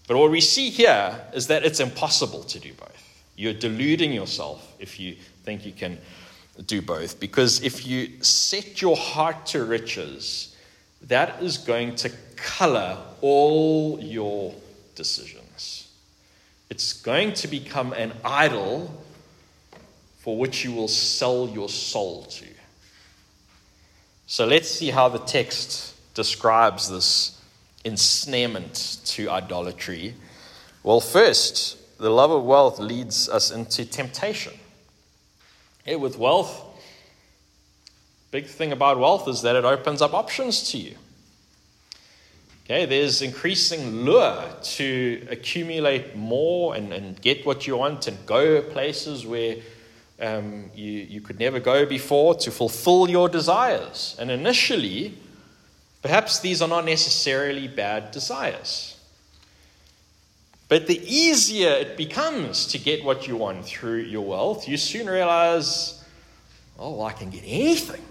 But 0.07 0.17
what 0.17 0.31
we 0.31 0.41
see 0.41 0.71
here 0.71 1.15
is 1.33 1.45
that 1.47 1.63
it's 1.63 1.79
impossible 1.79 2.43
to 2.45 2.59
do 2.59 2.73
both. 2.73 3.03
You're 3.35 3.53
deluding 3.53 4.11
yourself 4.11 4.73
if 4.79 4.99
you 4.99 5.15
think 5.43 5.63
you 5.63 5.73
can 5.73 5.99
do 6.65 6.81
both. 6.81 7.19
Because 7.19 7.61
if 7.61 7.85
you 7.85 8.23
set 8.23 8.81
your 8.81 8.97
heart 8.97 9.45
to 9.47 9.63
riches, 9.63 10.55
that 11.03 11.43
is 11.43 11.59
going 11.59 11.95
to 11.97 12.11
color 12.35 12.97
all 13.21 13.99
your 14.01 14.55
decisions. 14.95 15.87
It's 16.71 16.93
going 16.93 17.33
to 17.33 17.47
become 17.47 17.93
an 17.93 18.13
idol 18.25 19.03
for 20.27 20.35
which 20.35 20.65
you 20.65 20.73
will 20.73 20.89
sell 20.89 21.47
your 21.47 21.69
soul 21.69 22.23
to. 22.23 22.45
So 24.25 24.45
let's 24.45 24.69
see 24.69 24.89
how 24.89 25.07
the 25.07 25.19
text 25.19 25.95
describes 26.15 26.89
this 26.89 27.41
ensnarement 27.85 28.99
to 29.05 29.29
idolatry. 29.29 30.15
Well, 30.83 30.99
first, 30.99 31.97
the 31.97 32.09
love 32.09 32.31
of 32.31 32.43
wealth 32.43 32.77
leads 32.77 33.29
us 33.29 33.51
into 33.51 33.85
temptation. 33.85 34.51
Okay, 35.83 35.95
with 35.95 36.17
wealth, 36.17 36.61
big 38.31 38.47
thing 38.47 38.73
about 38.73 38.99
wealth 38.99 39.29
is 39.29 39.43
that 39.43 39.55
it 39.55 39.63
opens 39.63 40.01
up 40.01 40.13
options 40.13 40.71
to 40.71 40.77
you. 40.77 40.95
Okay, 42.65 42.85
there's 42.85 43.21
increasing 43.21 44.01
lure 44.01 44.43
to 44.61 45.25
accumulate 45.31 46.17
more 46.17 46.75
and, 46.75 46.91
and 46.91 47.21
get 47.21 47.45
what 47.45 47.65
you 47.65 47.77
want 47.77 48.09
and 48.09 48.25
go 48.25 48.61
places 48.61 49.25
where 49.25 49.55
um, 50.19 50.71
you, 50.73 50.91
you 50.91 51.21
could 51.21 51.39
never 51.39 51.59
go 51.59 51.85
before 51.85 52.35
to 52.35 52.51
fulfill 52.51 53.09
your 53.09 53.29
desires. 53.29 54.15
And 54.19 54.31
initially, 54.31 55.13
perhaps 56.01 56.39
these 56.39 56.61
are 56.61 56.67
not 56.67 56.85
necessarily 56.85 57.67
bad 57.67 58.11
desires. 58.11 58.97
But 60.69 60.87
the 60.87 60.99
easier 60.99 61.69
it 61.69 61.95
becomes 61.95 62.67
to 62.67 62.77
get 62.77 63.03
what 63.05 63.27
you 63.27 63.37
want 63.37 63.65
through 63.65 63.99
your 63.99 64.25
wealth, 64.25 64.67
you 64.67 64.75
soon 64.75 65.07
realize, 65.07 66.03
oh, 66.77 67.01
I 67.03 67.13
can 67.13 67.29
get 67.29 67.43
anything. 67.45 68.01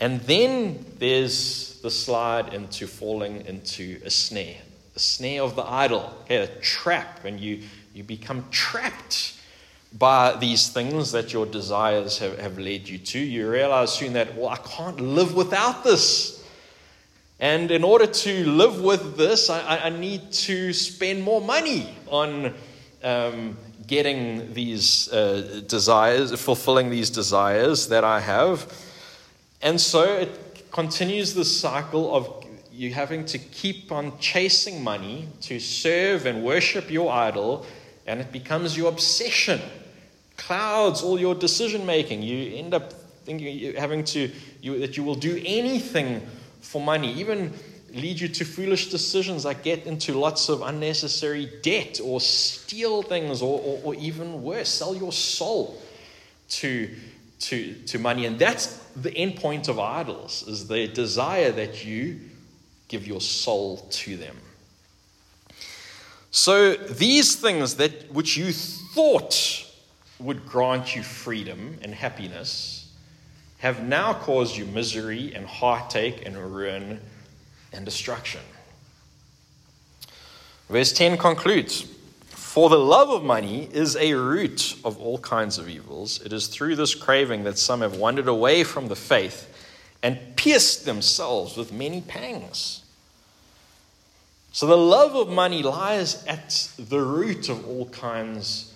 And 0.00 0.20
then 0.20 0.84
there's 0.98 1.80
the 1.80 1.90
slide 1.90 2.54
into 2.54 2.86
falling 2.86 3.44
into 3.46 4.00
a 4.04 4.10
snare, 4.10 4.58
the 4.94 5.00
snare 5.00 5.42
of 5.42 5.56
the 5.56 5.64
idol, 5.64 6.14
okay, 6.22 6.36
a 6.36 6.46
trap, 6.60 7.24
and 7.24 7.40
you, 7.40 7.62
you 7.92 8.04
become 8.04 8.44
trapped 8.52 9.37
by 9.96 10.36
these 10.36 10.68
things 10.68 11.12
that 11.12 11.32
your 11.32 11.46
desires 11.46 12.18
have, 12.18 12.38
have 12.38 12.58
led 12.58 12.88
you 12.88 12.98
to, 12.98 13.18
you 13.18 13.50
realize 13.50 13.92
soon 13.92 14.12
that, 14.12 14.34
well, 14.36 14.48
I 14.48 14.56
can't 14.56 15.00
live 15.00 15.34
without 15.34 15.82
this. 15.82 16.44
And 17.40 17.70
in 17.70 17.84
order 17.84 18.06
to 18.06 18.50
live 18.50 18.82
with 18.82 19.16
this, 19.16 19.48
I, 19.48 19.78
I 19.84 19.88
need 19.90 20.32
to 20.32 20.72
spend 20.72 21.22
more 21.22 21.40
money 21.40 21.94
on 22.08 22.54
um, 23.02 23.56
getting 23.86 24.52
these 24.52 25.10
uh, 25.12 25.62
desires, 25.66 26.38
fulfilling 26.38 26.90
these 26.90 27.10
desires 27.10 27.88
that 27.88 28.04
I 28.04 28.20
have. 28.20 28.70
And 29.62 29.80
so 29.80 30.02
it 30.02 30.70
continues 30.70 31.32
the 31.32 31.44
cycle 31.44 32.14
of 32.14 32.44
you 32.70 32.92
having 32.92 33.24
to 33.24 33.38
keep 33.38 33.90
on 33.90 34.18
chasing 34.18 34.84
money 34.84 35.28
to 35.42 35.58
serve 35.58 36.26
and 36.26 36.44
worship 36.44 36.90
your 36.90 37.10
idol, 37.10 37.66
and 38.06 38.20
it 38.20 38.30
becomes 38.30 38.76
your 38.76 38.88
obsession 38.88 39.60
clouds 40.38 41.02
all 41.02 41.20
your 41.20 41.34
decision 41.34 41.84
making. 41.84 42.22
You 42.22 42.56
end 42.56 42.72
up 42.72 42.94
thinking 43.24 43.74
having 43.74 44.04
to 44.04 44.30
you, 44.62 44.78
that 44.78 44.96
you 44.96 45.04
will 45.04 45.14
do 45.14 45.42
anything 45.44 46.26
for 46.62 46.80
money, 46.80 47.12
even 47.12 47.52
lead 47.92 48.20
you 48.20 48.28
to 48.28 48.44
foolish 48.44 48.90
decisions 48.90 49.44
like 49.44 49.62
get 49.62 49.86
into 49.86 50.18
lots 50.18 50.48
of 50.48 50.62
unnecessary 50.62 51.50
debt 51.62 52.00
or 52.02 52.20
steal 52.20 53.02
things 53.02 53.42
or, 53.42 53.60
or, 53.60 53.80
or 53.84 53.94
even 53.96 54.42
worse, 54.42 54.68
sell 54.68 54.94
your 54.94 55.12
soul 55.12 55.80
to, 56.48 56.94
to, 57.40 57.74
to 57.86 57.98
money. 57.98 58.26
And 58.26 58.38
that's 58.38 58.76
the 58.94 59.14
end 59.14 59.36
point 59.36 59.68
of 59.68 59.78
idols, 59.78 60.46
is 60.46 60.68
the 60.68 60.86
desire 60.88 61.50
that 61.52 61.84
you 61.84 62.20
give 62.88 63.06
your 63.06 63.20
soul 63.20 63.78
to 63.90 64.16
them. 64.16 64.36
So 66.30 66.74
these 66.74 67.36
things 67.36 67.76
that 67.76 68.12
which 68.12 68.36
you 68.36 68.52
thought 68.52 69.67
would 70.18 70.46
grant 70.46 70.96
you 70.96 71.02
freedom 71.02 71.78
and 71.82 71.94
happiness 71.94 72.88
have 73.58 73.82
now 73.82 74.14
caused 74.14 74.56
you 74.56 74.64
misery 74.66 75.32
and 75.34 75.46
heartache 75.46 76.24
and 76.24 76.36
ruin 76.36 77.00
and 77.72 77.84
destruction. 77.84 78.40
Verse 80.68 80.92
10 80.92 81.18
concludes 81.18 81.82
For 82.30 82.68
the 82.68 82.78
love 82.78 83.10
of 83.10 83.24
money 83.24 83.68
is 83.72 83.96
a 83.96 84.14
root 84.14 84.76
of 84.84 84.98
all 84.98 85.18
kinds 85.18 85.58
of 85.58 85.68
evils. 85.68 86.20
It 86.22 86.32
is 86.32 86.46
through 86.46 86.76
this 86.76 86.94
craving 86.94 87.44
that 87.44 87.58
some 87.58 87.80
have 87.80 87.96
wandered 87.96 88.28
away 88.28 88.64
from 88.64 88.88
the 88.88 88.96
faith 88.96 89.52
and 90.02 90.36
pierced 90.36 90.84
themselves 90.84 91.56
with 91.56 91.72
many 91.72 92.00
pangs. 92.00 92.82
So 94.52 94.66
the 94.66 94.76
love 94.76 95.16
of 95.16 95.28
money 95.28 95.62
lies 95.62 96.24
at 96.26 96.70
the 96.78 97.00
root 97.00 97.48
of 97.48 97.68
all 97.68 97.86
kinds 97.86 98.72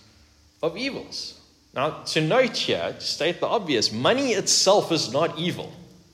of 0.63 0.77
evils. 0.77 1.41
Now, 1.75 2.03
to 2.05 2.21
note 2.21 2.57
here, 2.57 2.95
to 2.99 3.01
state 3.01 3.41
the 3.41 3.47
obvious, 3.47 3.93
money 3.93 4.33
itself 4.33 4.93
is 4.93 5.13
not 5.13 5.39
evil. 5.39 5.73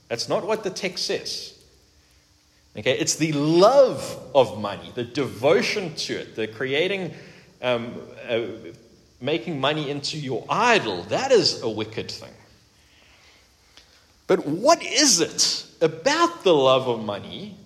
That's 0.08 0.28
not 0.28 0.46
what 0.46 0.62
the 0.64 0.70
text 0.70 1.06
says. 1.06 1.54
Okay, 2.76 2.96
it's 2.96 3.16
the 3.16 3.32
love 3.32 4.18
of 4.34 4.61
money, 4.61 4.92
the 4.94 5.02
devotion 5.02 5.94
to 5.96 6.14
it, 6.14 6.37
the 6.37 6.46
creating, 6.46 7.12
um, 7.61 8.00
uh, 8.28 8.42
making 9.20 9.61
money 9.61 9.90
into 9.90 10.16
your 10.16 10.44
idol. 10.48 11.02
That 11.04 11.32
is 11.32 11.61
a 11.62 11.68
wicked 11.68 12.08
thing. 12.11 12.32
But 14.28 14.46
what 14.46 14.82
is 14.84 15.20
it 15.20 15.66
about 15.80 16.44
the 16.44 16.54
love 16.54 16.87
of 16.87 17.04
money 17.04 17.56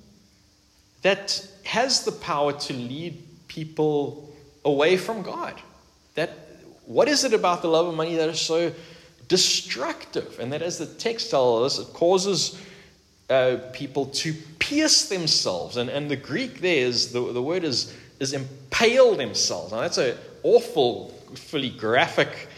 that 1.02 1.46
has 1.64 2.04
the 2.04 2.12
power 2.12 2.52
to 2.52 2.72
lead 2.72 3.22
people 3.48 4.32
away 4.64 4.96
from 4.96 5.22
God? 5.22 5.60
That 6.14 6.30
what 6.92 7.08
is 7.08 7.24
it 7.24 7.32
about 7.32 7.62
the 7.62 7.68
love 7.68 7.86
of 7.86 7.94
money 7.94 8.16
that 8.16 8.28
is 8.28 8.40
so 8.40 8.72
destructive? 9.28 10.38
And 10.38 10.52
that, 10.52 10.62
as 10.62 10.78
the 10.78 10.86
text 10.86 11.30
tells 11.30 11.78
us, 11.78 11.88
it 11.88 11.92
causes 11.94 12.60
uh, 13.30 13.58
people 13.72 14.06
to 14.06 14.34
pierce 14.58 15.08
themselves. 15.08 15.76
And, 15.76 15.88
and 15.88 16.10
the 16.10 16.16
Greek 16.16 16.60
there 16.60 16.86
is, 16.86 17.12
the, 17.12 17.32
the 17.32 17.42
word 17.42 17.64
is, 17.64 17.96
is 18.20 18.32
impale 18.32 19.14
themselves. 19.14 19.72
Now, 19.72 19.80
that's 19.80 19.98
an 19.98 20.16
awful, 20.42 21.08
fully 21.34 21.70
graphic 21.70 22.48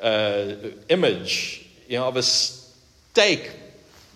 uh, 0.00 0.54
image 0.88 1.66
you 1.88 1.98
know, 1.98 2.08
of 2.08 2.16
a 2.16 2.22
stake 2.22 3.50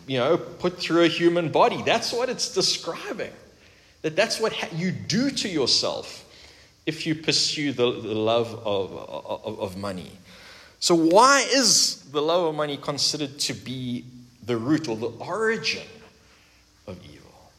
you 0.07 0.19
know, 0.19 0.39
put 0.39 0.79
through 0.79 1.05
a 1.05 1.09
human 1.09 1.51
body. 1.51 1.83
That's 1.83 2.13
what 2.13 2.29
it's 2.29 2.53
describing. 2.53 3.33
That 4.03 4.17
that's 4.17 4.41
what 4.41 4.73
you 4.73 4.91
do 4.91 5.31
to 5.31 5.49
yourself 5.49 6.25
if 6.89 7.07
you 7.07 7.15
pursue 7.15 7.71
the, 7.71 7.85
the 8.01 8.15
love 8.15 8.55
of, 8.65 8.97
of, 8.97 9.61
of 9.61 9.77
money. 9.77 10.11
So, 10.81 10.95
why 10.95 11.47
is 11.53 12.01
the 12.13 12.23
love 12.23 12.47
of 12.47 12.55
money 12.55 12.79
considered 12.79 13.39
to 13.41 13.53
be 13.53 14.07
the 14.47 14.57
root 14.57 14.89
or 14.89 14.97
the 14.97 15.09
origin 15.21 15.87
of 16.87 16.99
evil? 17.05 17.51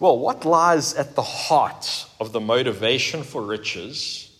Well, 0.00 0.18
what 0.18 0.44
lies 0.44 0.92
at 0.94 1.14
the 1.14 1.22
heart 1.22 2.06
of 2.18 2.32
the 2.32 2.40
motivation 2.40 3.22
for 3.22 3.42
riches 3.42 4.36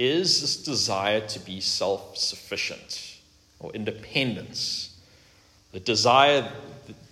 is 0.00 0.40
this 0.40 0.56
desire 0.64 1.20
to 1.28 1.38
be 1.38 1.60
self 1.60 2.16
sufficient 2.16 3.18
or 3.60 3.70
independence, 3.72 4.98
the 5.70 5.78
desire 5.78 6.50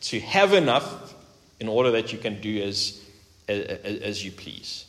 to 0.00 0.18
have 0.18 0.54
enough 0.54 1.14
in 1.60 1.68
order 1.68 1.92
that 1.92 2.12
you 2.12 2.18
can 2.18 2.40
do 2.40 2.60
as 2.64 3.03
as 3.48 4.24
you 4.24 4.30
please. 4.30 4.86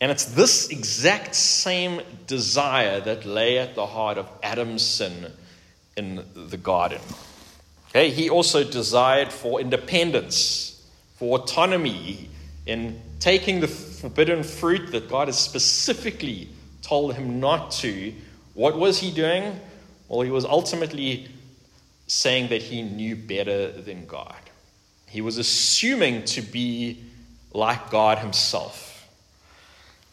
And 0.00 0.10
it's 0.10 0.24
this 0.24 0.70
exact 0.70 1.34
same 1.34 2.00
desire 2.26 3.00
that 3.00 3.26
lay 3.26 3.58
at 3.58 3.74
the 3.74 3.86
heart 3.86 4.16
of 4.16 4.28
Adam's 4.42 4.82
sin 4.82 5.32
in 5.96 6.24
the 6.34 6.56
garden. 6.56 7.00
Okay, 7.90 8.10
he 8.10 8.30
also 8.30 8.64
desired 8.64 9.32
for 9.32 9.60
independence. 9.60 10.80
for 11.20 11.38
autonomy, 11.38 12.30
in 12.64 12.98
taking 13.18 13.60
the 13.60 13.68
forbidden 13.68 14.42
fruit 14.42 14.90
that 14.92 15.10
God 15.10 15.28
has 15.28 15.38
specifically 15.38 16.48
told 16.80 17.14
him 17.14 17.38
not 17.40 17.72
to, 17.72 18.14
what 18.54 18.78
was 18.78 18.98
he 18.98 19.10
doing? 19.10 19.60
Well, 20.08 20.22
he 20.22 20.30
was 20.30 20.46
ultimately 20.46 21.28
saying 22.06 22.48
that 22.48 22.62
he 22.62 22.80
knew 22.80 23.16
better 23.16 23.70
than 23.70 24.06
God. 24.06 24.34
He 25.10 25.20
was 25.20 25.38
assuming 25.38 26.24
to 26.26 26.40
be 26.40 27.02
like 27.52 27.90
God 27.90 28.18
himself, 28.18 29.08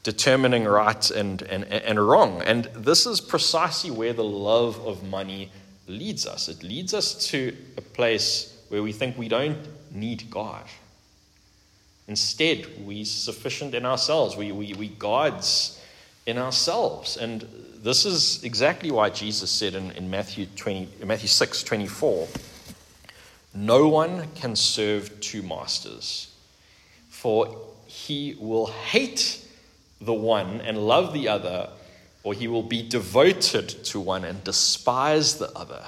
determining 0.02 0.66
right 0.66 1.12
and, 1.12 1.42
and, 1.44 1.66
and 1.66 2.00
wrong. 2.00 2.42
And 2.42 2.66
this 2.76 3.06
is 3.06 3.22
precisely 3.22 3.92
where 3.92 4.14
the 4.14 4.24
love 4.24 4.86
of 4.86 5.04
money 5.04 5.52
leads 5.88 6.26
us. 6.26 6.50
It 6.50 6.64
leads 6.64 6.96
us 6.96 7.14
to 7.30 7.56
a 7.78 7.82
place 7.82 8.60
where 8.70 8.82
we 8.82 8.92
think 8.92 9.18
we 9.18 9.28
don't 9.28 9.60
need 9.92 10.30
God. 10.32 10.66
Instead, 12.08 12.66
we're 12.86 13.06
sufficient 13.06 13.76
in 13.76 13.86
ourselves. 13.86 14.36
We, 14.36 14.52
we, 14.52 14.74
we 14.74 14.88
gods 14.88 15.80
in 16.26 16.38
ourselves. 16.38 17.18
And 17.18 17.48
this 17.84 18.06
is 18.06 18.44
exactly 18.44 18.90
why 18.90 19.12
Jesus 19.12 19.52
said 19.52 19.76
in, 19.76 19.92
in 19.92 20.10
Matthew, 20.10 20.48
20, 20.56 21.06
Matthew 21.06 21.28
6 21.28 21.64
24, 21.64 22.28
No 23.58 23.88
one 23.88 24.28
can 24.36 24.56
serve 24.56 25.20
two 25.20 25.42
masters, 25.42 26.32
for 27.10 27.58
he 27.88 28.38
will 28.40 28.68
hate 28.68 29.44
the 30.00 30.14
one 30.14 30.62
and 30.62 30.78
love 30.78 31.12
the 31.12 31.28
other, 31.28 31.72
or 32.22 32.36
he 32.36 32.48
will 32.48 32.62
be 32.62 32.88
devoted 32.88 33.68
to 33.86 34.00
one 34.00 34.24
and 34.26 34.44
despise 34.44 35.40
the 35.40 35.52
other. 35.58 35.84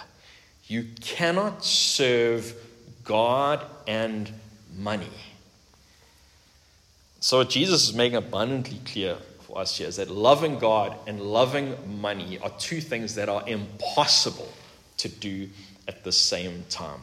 You 0.65 0.87
cannot 0.99 1.63
serve 1.63 2.55
God 3.03 3.63
and 3.87 4.31
money. 4.75 5.11
So, 7.19 7.37
what 7.37 7.51
Jesus 7.51 7.89
is 7.89 7.93
making 7.93 8.15
abundantly 8.15 8.79
clear 8.83 9.15
for 9.41 9.59
us 9.59 9.77
here 9.77 9.87
is 9.87 9.97
that 9.97 10.09
loving 10.09 10.57
God 10.57 10.95
and 11.05 11.21
loving 11.21 12.01
money 12.01 12.39
are 12.39 12.51
two 12.57 12.81
things 12.81 13.13
that 13.13 13.29
are 13.29 13.47
impossible 13.47 14.51
to 14.97 15.07
do 15.07 15.49
at 15.87 16.03
the 16.03 16.11
same 16.11 16.65
time. 16.69 17.01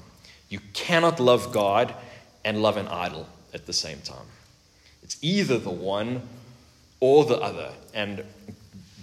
You 0.48 0.60
cannot 0.72 1.20
love 1.20 1.52
God 1.52 1.94
and 2.44 2.62
love 2.62 2.76
an 2.76 2.88
idol 2.88 3.28
at 3.52 3.66
the 3.66 3.72
same 3.72 4.00
time. 4.00 4.26
It's 5.02 5.16
either 5.22 5.58
the 5.58 5.70
one 5.70 6.22
or 7.00 7.24
the 7.24 7.38
other. 7.38 7.72
And 7.94 8.24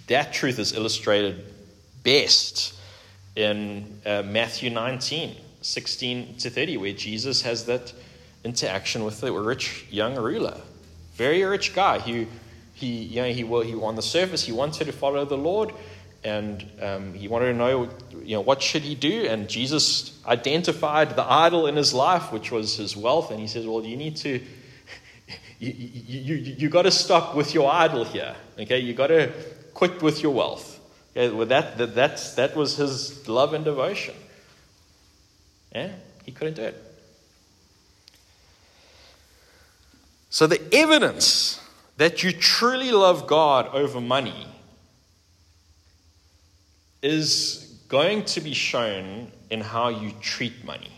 that 0.08 0.34
truth 0.34 0.60
is 0.60 0.74
illustrated 0.74 1.46
best 2.04 2.76
in 3.36 4.00
uh, 4.06 4.24
Matthew 4.24 4.70
19, 4.70 5.36
16 5.62 6.38
to 6.38 6.50
30, 6.50 6.78
where 6.78 6.94
Jesus 6.94 7.42
has 7.42 7.66
that 7.66 7.94
interaction 8.44 9.04
with 9.04 9.22
the 9.22 9.32
rich 9.32 9.86
young 9.90 10.16
ruler 10.16 10.58
very 11.14 11.44
rich 11.44 11.74
guy 11.76 12.00
who 12.00 12.26
he, 12.74 13.04
you 13.04 13.22
know, 13.22 13.28
he, 13.28 13.44
he 13.44 13.76
on 13.76 13.96
the 13.96 14.02
surface, 14.02 14.44
he 14.44 14.52
wanted 14.52 14.86
to 14.86 14.92
follow 14.92 15.26
the 15.26 15.38
Lord 15.38 15.72
and 16.24 16.66
um, 16.82 17.14
he 17.14 17.28
wanted 17.28 17.48
to 17.48 17.54
know, 17.54 17.90
you 18.24 18.36
know, 18.36 18.42
what 18.42 18.62
should 18.62 18.84
he 18.84 18.96
do? 18.96 19.26
And 19.28 19.50
Jesus 19.50 20.20
identified 20.26 21.16
the 21.16 21.24
idol 21.24 21.68
in 21.68 21.76
his 21.76 21.94
life, 21.94 22.32
which 22.32 22.52
was 22.52 22.78
his 22.78 22.96
wealth. 22.96 23.32
And 23.32 23.40
he 23.40 23.48
says, 23.48 23.68
well, 23.68 23.84
you 23.84 23.98
need 23.98 24.16
to, 24.18 24.42
you, 25.60 25.72
you, 25.72 26.36
you, 26.36 26.36
you 26.36 26.70
got 26.70 26.84
to 26.84 26.92
stop 26.92 27.36
with 27.36 27.54
your 27.54 27.70
idol 27.72 28.06
here. 28.06 28.36
Okay, 28.58 28.80
you 28.80 28.94
got 28.94 29.08
to 29.08 29.32
quit 29.74 30.02
with 30.02 30.24
your 30.24 30.34
wealth. 30.34 30.80
Okay, 31.12 31.34
well, 31.34 31.46
that, 31.48 31.78
that, 31.78 31.94
that's, 31.94 32.36
that 32.36 32.56
was 32.56 32.78
his 32.78 33.28
love 33.28 33.54
and 33.54 33.66
devotion. 33.66 34.16
Yeah, 35.76 35.92
he 36.24 36.32
couldn't 36.32 36.56
do 36.56 36.64
it. 36.64 36.82
So, 40.30 40.48
the 40.48 40.62
evidence 40.74 41.60
that 41.98 42.24
you 42.24 42.32
truly 42.32 42.92
love 42.92 43.28
God 43.28 43.68
over 43.68 44.02
money 44.02 44.48
is 47.04 47.64
going 47.90 48.26
to 48.26 48.42
be 48.42 48.54
shown 48.54 49.32
in 49.52 49.62
how 49.62 49.90
you 49.90 50.12
treat 50.22 50.66
money. 50.66 50.90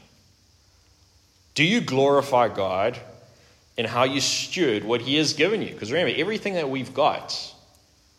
Do 1.56 1.64
you 1.64 1.82
glorify 1.82 2.48
God 2.48 2.98
in 3.76 3.86
how 3.86 4.04
you 4.04 4.22
steward 4.22 4.84
what 4.84 5.02
He 5.02 5.18
has 5.18 5.34
given 5.34 5.62
you? 5.62 5.74
Because 5.74 5.92
remember, 5.92 6.18
everything 6.18 6.54
that 6.54 6.70
we've 6.70 6.94
got, 6.94 7.54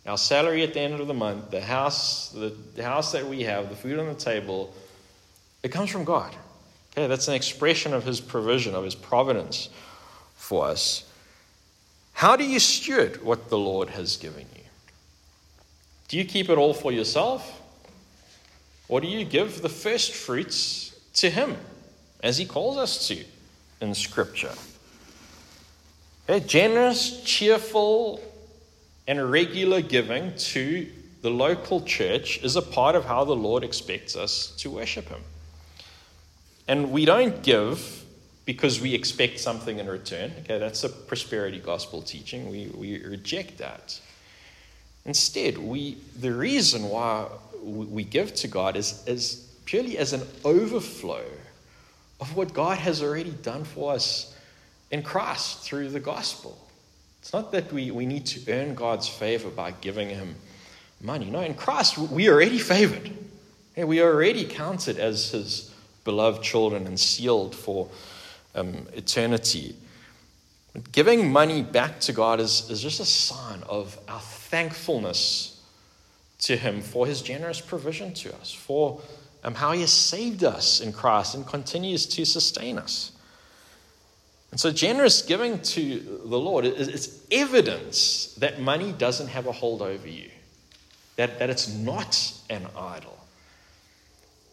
our 0.05 0.19
salary 0.19 0.63
at 0.63 0.75
the 0.75 0.81
end 0.81 1.01
of 1.01 1.07
the 1.07 1.15
month, 1.15 1.51
the 1.51 1.61
house, 1.61 2.31
the, 2.31 2.55
house 2.83 3.13
that 3.13 3.27
we 3.27 3.45
have, 3.45 3.71
the 3.71 3.77
food 3.77 3.99
on 3.99 4.07
the 4.07 4.15
table, 4.15 4.75
it 5.63 5.71
comes 5.71 5.91
from 5.91 6.05
God. 6.05 6.35
Okay, 6.93 7.07
that's 7.07 7.29
an 7.29 7.35
expression 7.35 7.95
of 7.95 8.05
His 8.05 8.21
provision, 8.21 8.75
of 8.75 8.85
His 8.85 8.95
providence 8.95 9.69
for 10.35 10.67
us. 10.67 11.11
How 12.15 12.37
do 12.37 12.45
you 12.45 12.59
steward 12.59 13.23
what 13.23 13.49
the 13.49 13.59
Lord 13.59 13.91
has 13.91 14.17
given 14.17 14.47
you? 14.55 14.63
Do 16.09 16.17
you 16.17 16.25
keep 16.25 16.49
it 16.49 16.57
all 16.57 16.73
for 16.73 16.91
yourself? 16.91 17.63
Or 18.89 19.01
do 19.01 19.07
you 19.07 19.25
give 19.25 19.63
the 19.63 19.69
first 19.69 20.13
fruits 20.13 20.99
to 21.15 21.31
Him, 21.31 21.57
as 22.23 22.39
He 22.39 22.47
calls 22.47 22.77
us 22.77 23.09
to 23.09 23.25
in 23.81 23.95
Scripture? 23.95 24.55
A 26.29 26.41
generous, 26.41 27.23
cheerful, 27.23 28.21
and 29.07 29.31
regular 29.31 29.81
giving 29.81 30.35
to 30.37 30.89
the 31.23 31.31
local 31.31 31.81
church 31.83 32.43
is 32.43 32.57
a 32.57 32.63
part 32.63 32.97
of 32.97 33.05
how 33.05 33.25
the 33.25 33.37
Lord 33.37 33.65
expects 33.65 34.17
us 34.17 34.51
to 34.59 34.71
worship 34.71 35.09
Him. 35.09 35.21
And 36.69 36.91
we 36.91 37.05
don't 37.05 37.43
give 37.43 38.05
because 38.45 38.81
we 38.81 38.95
expect 38.95 39.41
something 39.41 39.79
in 39.79 39.89
return. 39.89 40.33
Okay, 40.41 40.59
that's 40.59 40.85
a 40.85 40.89
prosperity 40.89 41.59
gospel 41.59 42.01
teaching. 42.03 42.49
We, 42.49 42.67
we 42.75 43.05
reject 43.05 43.59
that. 43.59 44.01
Instead, 45.05 45.59
we, 45.59 45.99
the 46.19 46.33
reason 46.33 46.89
why 46.89 47.27
we 47.67 48.05
give 48.05 48.35
to 48.37 48.49
God 48.49 48.77
is, 48.77 49.03
is 49.07 49.53
purely 49.65 49.99
as 49.99 50.13
an 50.13 50.23
overflow 50.45 51.25
of 52.21 52.37
what 52.37 52.55
God 52.55 52.79
has 52.79 53.03
already 53.03 53.31
done 53.31 53.65
for 53.65 53.93
us 53.93 54.35
in 54.91 55.03
Christ 55.03 55.61
through 55.61 55.91
the 55.91 56.01
gospel. 56.01 56.57
It's 57.21 57.33
not 57.33 57.51
that 57.53 57.73
we, 57.73 57.91
we 57.91 58.07
need 58.07 58.25
to 58.27 58.53
earn 58.53 58.75
God's 58.75 59.09
favor 59.09 59.51
by 59.51 59.73
giving 59.73 60.09
Him 60.09 60.37
money. 61.03 61.29
No, 61.29 61.41
in 61.41 61.55
Christ, 61.55 61.99
we 61.99 62.29
are 62.29 62.35
already 62.35 62.59
favored. 62.59 63.11
We 63.77 64.01
are 64.01 64.13
already 64.13 64.45
counted 64.45 64.99
as 64.99 65.33
His 65.33 65.75
beloved 66.05 66.43
children 66.43 66.87
and 66.87 66.99
sealed 66.99 67.55
for 67.55 67.89
um, 68.55 68.87
eternity. 68.95 69.75
Giving 70.93 71.33
money 71.33 71.63
back 71.63 72.01
to 72.01 72.13
God 72.13 72.39
is, 72.39 72.71
is 72.71 72.81
just 72.81 73.01
a 73.01 73.05
sign 73.05 73.63
of 73.69 73.99
our 74.09 74.21
thankfulness 74.21 75.56
to 76.47 76.57
Him 76.57 76.81
for 76.81 77.07
His 77.07 77.23
generous 77.23 77.61
provision 77.61 78.15
to 78.15 78.35
us, 78.37 78.53
for 78.53 79.01
um, 79.43 79.55
how 79.55 79.73
He 79.73 79.81
has 79.81 79.93
saved 79.93 80.45
us 80.45 80.81
in 80.81 80.93
Christ 80.93 81.35
and 81.35 81.47
continues 81.47 82.07
to 82.07 82.25
sustain 82.25 82.79
us. 82.79 83.13
And 84.53 84.61
so, 84.61 84.71
generous 84.71 85.23
giving 85.23 85.61
to 85.61 86.21
the 86.25 86.39
Lord 86.39 86.65
is 86.65 87.27
evidence 87.33 88.35
that 88.39 88.61
money 88.61 88.93
doesn't 88.93 89.27
have 89.27 89.47
a 89.47 89.53
hold 89.53 89.83
over 89.83 90.09
you, 90.09 90.31
that, 91.17 91.39
that 91.41 91.51
it's 91.51 91.69
not 91.69 92.33
an 92.49 92.67
idol. 92.77 93.19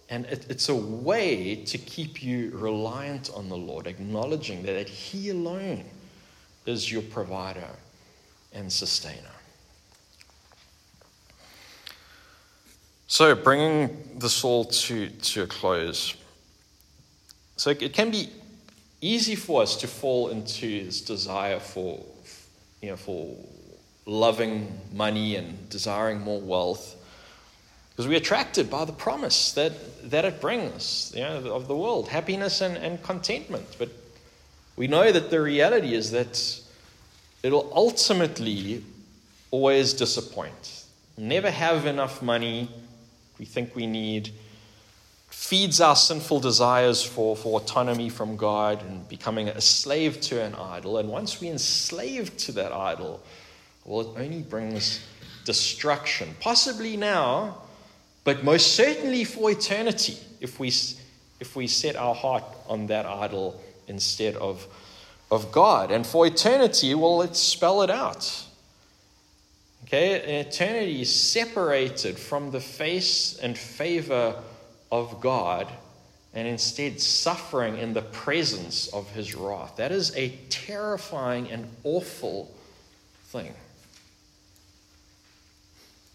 And 0.10 0.26
it, 0.26 0.48
it's 0.50 0.70
a 0.70 0.76
way 0.76 1.56
to 1.56 1.78
keep 1.78 2.24
you 2.24 2.52
reliant 2.56 3.30
on 3.34 3.50
the 3.50 3.58
Lord, 3.58 3.86
acknowledging 3.86 4.64
that 4.64 4.90
He 4.90 5.30
alone 5.30 5.86
is 6.66 6.92
your 6.92 7.04
provider 7.04 7.70
and 8.52 8.72
sustainer. 8.72 9.30
So, 13.14 13.36
bringing 13.36 14.18
this 14.18 14.44
all 14.44 14.66
to, 14.66 15.08
to 15.08 15.44
a 15.44 15.46
close. 15.46 16.16
So, 17.58 17.70
it 17.70 17.94
can 17.94 18.10
be 18.10 18.32
easy 19.02 19.36
for 19.36 19.62
us 19.62 19.76
to 19.82 19.88
fall 19.88 20.30
into 20.30 20.86
this 20.86 21.00
desire 21.00 21.60
for, 21.60 22.04
you 22.82 22.90
know, 22.90 22.96
for 22.96 23.36
loving 24.08 24.80
money 24.94 25.36
and 25.36 25.70
desiring 25.70 26.22
more 26.22 26.42
wealth. 26.42 26.96
Because 27.92 28.08
we're 28.08 28.18
attracted 28.18 28.72
by 28.72 28.84
the 28.84 28.94
promise 28.94 29.52
that, 29.52 30.10
that 30.10 30.26
it 30.26 30.42
brings 30.42 31.14
you 31.16 31.22
know, 31.22 31.54
of 31.54 31.68
the 31.68 31.76
world 31.76 32.08
happiness 32.08 32.62
and, 32.62 32.78
and 32.78 33.04
contentment. 33.04 33.76
But 33.78 33.90
we 34.76 34.88
know 34.88 35.12
that 35.12 35.30
the 35.30 35.40
reality 35.40 35.94
is 35.94 36.10
that 36.10 36.60
it'll 37.44 37.72
ultimately 37.76 38.84
always 39.52 39.94
disappoint. 39.94 40.86
Never 41.16 41.52
have 41.52 41.86
enough 41.86 42.24
money 42.24 42.70
we 43.44 43.48
think 43.48 43.76
we 43.76 43.86
need, 43.86 44.30
feeds 45.30 45.82
our 45.82 45.98
sinful 45.98 46.40
desires 46.40 47.04
for, 47.04 47.36
for 47.36 47.60
autonomy 47.60 48.08
from 48.08 48.38
God 48.38 48.82
and 48.84 49.06
becoming 49.10 49.50
a 49.50 49.60
slave 49.60 50.22
to 50.22 50.42
an 50.42 50.56
idol. 50.56 50.98
And 50.98 51.10
once 51.10 51.42
we're 51.42 51.52
enslaved 51.52 52.40
to 52.40 52.54
that 52.54 52.72
idol, 52.72 53.22
well, 53.84 54.00
it 54.00 54.08
only 54.18 54.44
brings 54.44 55.06
destruction. 55.44 56.30
Possibly 56.40 56.96
now, 56.96 57.58
but 58.24 58.46
most 58.46 58.78
certainly 58.78 59.26
for 59.26 59.52
eternity 59.52 60.16
if 60.40 60.58
we, 60.58 60.70
if 61.42 61.54
we 61.58 61.68
set 61.68 61.98
our 61.98 62.16
heart 62.16 62.46
on 62.70 62.88
that 62.88 63.06
idol 63.06 63.62
instead 63.90 64.36
of 64.38 64.66
of 65.32 65.52
God. 65.52 65.92
And 65.92 66.06
for 66.06 66.28
eternity, 66.28 66.94
well, 66.96 67.18
let's 67.18 67.40
spell 67.40 67.82
it 67.82 67.90
out. 67.90 68.46
Okay, 69.94 70.40
eternity 70.40 71.04
separated 71.04 72.18
from 72.18 72.50
the 72.50 72.60
face 72.60 73.38
and 73.38 73.56
favor 73.56 74.42
of 74.92 75.22
God 75.22 75.72
and 76.34 76.48
instead 76.48 77.00
suffering 77.00 77.78
in 77.78 77.94
the 77.94 78.02
presence 78.02 78.88
of 78.88 79.12
his 79.12 79.36
wrath. 79.36 79.76
That 79.76 79.92
is 79.92 80.12
a 80.16 80.30
terrifying 80.50 81.52
and 81.52 81.70
awful 81.84 82.52
thing. 83.26 83.54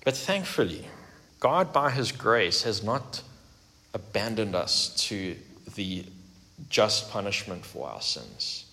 But 0.05 0.17
thankfully, 0.17 0.85
God, 1.39 1.73
by 1.73 1.91
his 1.91 2.11
grace, 2.11 2.65
has 2.65 2.83
not 2.83 3.23
abandoned 3.95 4.57
us 4.57 4.93
to 5.07 5.37
the 5.77 6.05
just 6.69 7.13
punishment 7.13 7.65
for 7.65 7.89
our 7.89 8.03
sins. 8.03 8.65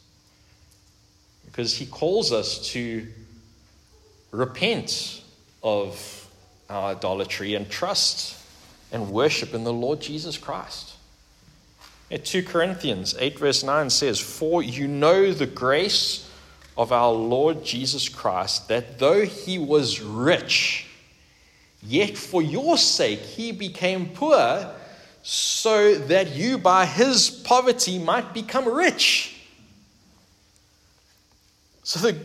Because 1.46 1.78
he 1.78 1.86
calls 1.86 2.32
us 2.32 2.72
to 2.72 3.06
repent 4.36 5.24
of 5.64 6.28
our 6.70 6.92
idolatry 6.92 7.56
and 7.56 7.70
trust 7.70 8.38
and 8.92 9.10
worship 9.10 9.54
in 9.54 9.64
the 9.64 9.74
Lord 9.74 10.02
Jesus 10.02 10.38
Christ. 10.38 10.94
2 12.24 12.44
Corinthians 12.44 13.16
8, 13.18 13.40
verse 13.40 13.64
9 13.64 13.90
says, 13.90 14.20
For 14.20 14.62
you 14.62 14.88
know 14.88 15.34
the 15.34 15.48
grace 15.48 16.30
of 16.78 16.92
our 16.92 17.12
Lord 17.12 17.64
Jesus 17.64 18.08
Christ, 18.10 18.68
that 18.68 19.00
though 19.00 19.26
he 19.26 19.58
was 19.58 20.02
rich, 20.02 20.88
yet 21.82 22.16
for 22.16 22.42
your 22.42 22.78
sake 22.78 23.20
he 23.20 23.52
became 23.52 24.10
poor, 24.10 24.72
so 25.24 25.96
that 25.96 26.36
you 26.36 26.60
by 26.60 26.86
his 26.86 27.30
poverty 27.30 27.98
might 27.98 28.34
become 28.34 28.72
rich. 28.72 29.42
So 31.84 32.00
the 32.00 32.20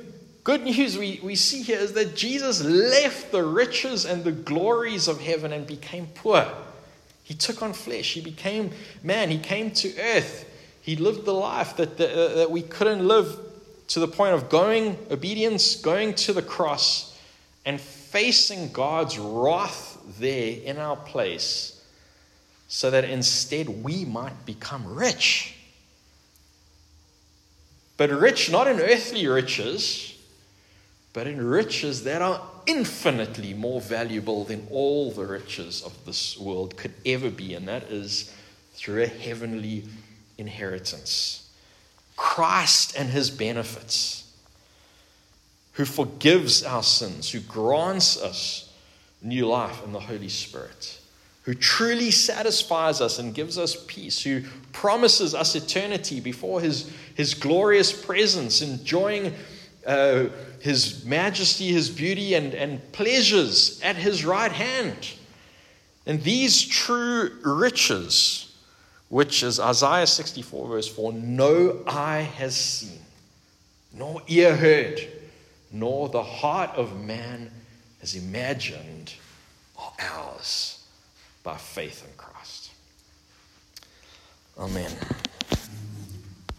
good 0.50 0.64
news 0.64 0.98
we, 0.98 1.20
we 1.22 1.36
see 1.36 1.62
here 1.62 1.78
is 1.78 1.92
that 1.92 2.16
Jesus 2.16 2.64
left 2.64 3.30
the 3.30 3.44
riches 3.44 4.04
and 4.04 4.24
the 4.24 4.32
glories 4.32 5.06
of 5.06 5.20
heaven 5.20 5.52
and 5.52 5.64
became 5.64 6.08
poor. 6.12 6.44
He 7.22 7.34
took 7.34 7.62
on 7.62 7.72
flesh. 7.72 8.14
He 8.14 8.20
became 8.20 8.72
man. 9.04 9.30
He 9.30 9.38
came 9.38 9.70
to 9.70 9.96
earth. 9.96 10.50
He 10.82 10.96
lived 10.96 11.24
the 11.24 11.32
life 11.32 11.76
that, 11.76 11.98
that, 11.98 12.10
uh, 12.10 12.34
that 12.34 12.50
we 12.50 12.62
couldn't 12.62 13.06
live 13.06 13.38
to 13.90 14.00
the 14.00 14.08
point 14.08 14.34
of 14.34 14.48
going, 14.48 14.98
obedience, 15.08 15.76
going 15.76 16.14
to 16.14 16.32
the 16.32 16.42
cross, 16.42 17.16
and 17.64 17.80
facing 17.80 18.72
God's 18.72 19.20
wrath 19.20 19.98
there 20.18 20.56
in 20.64 20.78
our 20.78 20.96
place, 20.96 21.80
so 22.66 22.90
that 22.90 23.04
instead 23.04 23.68
we 23.68 24.04
might 24.04 24.44
become 24.44 24.84
rich. 24.84 25.54
But 27.96 28.10
rich 28.10 28.50
not 28.50 28.66
in 28.66 28.80
earthly 28.80 29.28
riches, 29.28 30.09
but 31.12 31.26
in 31.26 31.44
riches 31.44 32.04
that 32.04 32.22
are 32.22 32.40
infinitely 32.66 33.52
more 33.52 33.80
valuable 33.80 34.44
than 34.44 34.66
all 34.70 35.10
the 35.10 35.24
riches 35.24 35.82
of 35.82 36.04
this 36.04 36.38
world 36.38 36.76
could 36.76 36.92
ever 37.04 37.30
be, 37.30 37.54
and 37.54 37.66
that 37.66 37.84
is 37.84 38.32
through 38.74 39.02
a 39.02 39.06
heavenly 39.06 39.84
inheritance. 40.38 41.48
Christ 42.16 42.94
and 42.96 43.08
his 43.08 43.30
benefits, 43.30 44.32
who 45.72 45.84
forgives 45.84 46.62
our 46.62 46.82
sins, 46.82 47.30
who 47.30 47.40
grants 47.40 48.20
us 48.20 48.72
new 49.22 49.46
life 49.46 49.82
in 49.84 49.92
the 49.92 50.00
Holy 50.00 50.28
Spirit, 50.28 50.98
who 51.42 51.54
truly 51.54 52.10
satisfies 52.10 53.00
us 53.00 53.18
and 53.18 53.34
gives 53.34 53.58
us 53.58 53.84
peace, 53.88 54.22
who 54.22 54.42
promises 54.72 55.34
us 55.34 55.54
eternity 55.56 56.20
before 56.20 56.60
his, 56.60 56.90
his 57.14 57.34
glorious 57.34 57.92
presence, 57.92 58.62
enjoying. 58.62 59.34
Uh, 59.86 60.26
his 60.60 61.04
majesty, 61.04 61.68
his 61.72 61.88
beauty, 61.88 62.34
and, 62.34 62.54
and 62.54 62.92
pleasures 62.92 63.80
at 63.82 63.96
his 63.96 64.24
right 64.24 64.52
hand. 64.52 65.14
And 66.06 66.22
these 66.22 66.62
true 66.62 67.30
riches, 67.42 68.54
which 69.08 69.42
is 69.42 69.58
Isaiah 69.58 70.06
64, 70.06 70.68
verse 70.68 70.88
4, 70.88 71.12
no 71.14 71.82
eye 71.86 72.28
has 72.36 72.56
seen, 72.56 73.00
nor 73.92 74.22
ear 74.28 74.56
heard, 74.56 75.00
nor 75.72 76.08
the 76.08 76.22
heart 76.22 76.70
of 76.76 77.00
man 77.00 77.50
has 78.00 78.14
imagined, 78.14 79.14
are 79.78 79.92
ours 79.98 80.84
by 81.42 81.56
faith 81.56 82.04
in 82.06 82.12
Christ. 82.16 82.70
Amen. 84.58 84.92